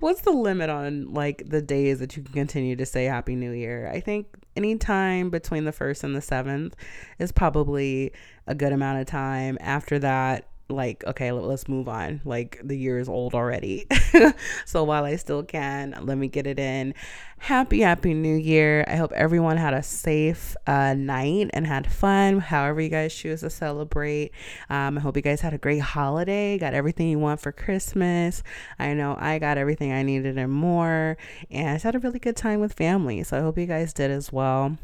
What's 0.00 0.22
the 0.22 0.32
limit 0.32 0.70
on 0.70 1.12
like 1.12 1.48
the 1.48 1.62
days 1.62 2.00
that 2.00 2.16
you 2.16 2.22
can 2.22 2.32
continue 2.32 2.76
to 2.76 2.86
say 2.86 3.04
Happy 3.04 3.36
New 3.36 3.52
Year? 3.52 3.90
I 3.92 4.00
think 4.00 4.26
any 4.56 4.76
time 4.76 5.30
between 5.30 5.64
the 5.64 5.72
first 5.72 6.04
and 6.04 6.14
the 6.14 6.20
seventh 6.20 6.74
is 7.18 7.32
probably 7.32 8.12
a 8.46 8.54
good 8.54 8.72
amount 8.72 9.00
of 9.00 9.06
time. 9.06 9.58
After 9.60 9.98
that, 10.00 10.48
like 10.68 11.04
okay 11.04 11.30
let's 11.32 11.68
move 11.68 11.88
on. 11.88 12.20
Like 12.24 12.60
the 12.62 12.76
year 12.76 12.98
is 12.98 13.08
old 13.08 13.34
already. 13.34 13.86
So 14.64 14.84
while 14.84 15.04
i 15.04 15.16
still 15.16 15.42
can 15.42 15.94
let 16.02 16.16
me 16.16 16.28
get 16.28 16.46
it 16.46 16.58
in. 16.58 16.94
Happy 17.38 17.80
happy 17.80 18.14
new 18.14 18.36
year. 18.36 18.84
I 18.88 18.96
hope 18.96 19.12
everyone 19.12 19.56
had 19.56 19.74
a 19.74 19.82
safe 19.82 20.56
uh, 20.66 20.94
night 20.94 21.50
and 21.52 21.66
had 21.66 21.90
fun 21.90 22.40
however 22.40 22.80
you 22.80 22.88
guys 22.88 23.14
choose 23.14 23.40
to 23.40 23.50
celebrate. 23.50 24.32
Um, 24.70 24.96
i 24.98 25.00
hope 25.00 25.16
you 25.16 25.22
guys 25.22 25.40
had 25.40 25.54
a 25.54 25.58
great 25.58 25.80
holiday 25.80 26.56
got 26.58 26.74
everything 26.74 27.08
you 27.08 27.18
want 27.18 27.40
for 27.40 27.52
christmas. 27.52 28.42
I 28.78 28.94
know 28.94 29.16
i 29.18 29.38
got 29.38 29.58
everything 29.58 29.92
i 29.92 30.02
needed 30.02 30.38
and 30.38 30.52
more 30.52 31.16
and 31.50 31.68
i 31.68 31.78
had 31.78 31.94
a 31.94 31.98
really 31.98 32.18
good 32.18 32.36
time 32.36 32.60
with 32.60 32.72
family. 32.72 33.22
So 33.24 33.38
i 33.38 33.40
hope 33.40 33.58
you 33.58 33.66
guys 33.66 33.92
did 33.92 34.10
as 34.10 34.32
well 34.32 34.78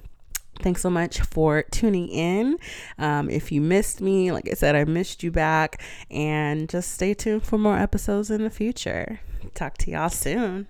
Thanks 0.60 0.82
so 0.82 0.90
much 0.90 1.20
for 1.20 1.62
tuning 1.70 2.08
in. 2.08 2.58
Um, 2.98 3.30
if 3.30 3.50
you 3.50 3.60
missed 3.60 4.00
me, 4.00 4.30
like 4.30 4.48
I 4.50 4.54
said, 4.54 4.76
I 4.76 4.84
missed 4.84 5.22
you 5.22 5.30
back. 5.30 5.82
And 6.10 6.68
just 6.68 6.92
stay 6.92 7.14
tuned 7.14 7.44
for 7.44 7.56
more 7.56 7.78
episodes 7.78 8.30
in 8.30 8.42
the 8.42 8.50
future. 8.50 9.20
Talk 9.54 9.78
to 9.78 9.90
y'all 9.90 10.10
soon. 10.10 10.68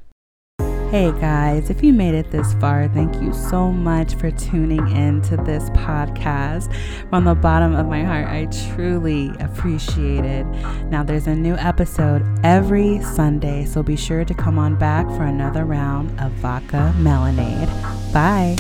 Hey 0.91 1.13
guys, 1.13 1.71
if 1.71 1.85
you 1.85 1.93
made 1.93 2.17
it 2.17 2.33
this 2.33 2.53
far, 2.55 2.89
thank 2.89 3.15
you 3.23 3.33
so 3.33 3.71
much 3.71 4.17
for 4.17 4.33
tuning 4.33 4.85
in 4.91 5.23
to 5.23 5.37
this 5.37 5.71
podcast. 5.71 6.75
From 7.09 7.27
the 7.27 7.35
bottom 7.37 7.77
of 7.77 7.87
my 7.87 8.03
heart, 8.03 8.27
I 8.27 8.47
truly 8.75 9.29
appreciate 9.39 10.25
it. 10.25 10.45
Now, 10.87 11.05
there's 11.05 11.29
a 11.29 11.35
new 11.37 11.55
episode 11.55 12.25
every 12.43 13.01
Sunday, 13.03 13.67
so 13.67 13.85
be 13.85 13.95
sure 13.95 14.25
to 14.25 14.35
come 14.35 14.59
on 14.59 14.75
back 14.75 15.07
for 15.07 15.23
another 15.23 15.65
round 15.65 16.11
of 16.21 16.33
Vodka 16.33 16.93
Melanade. 16.99 17.71
Bye. 18.13 18.57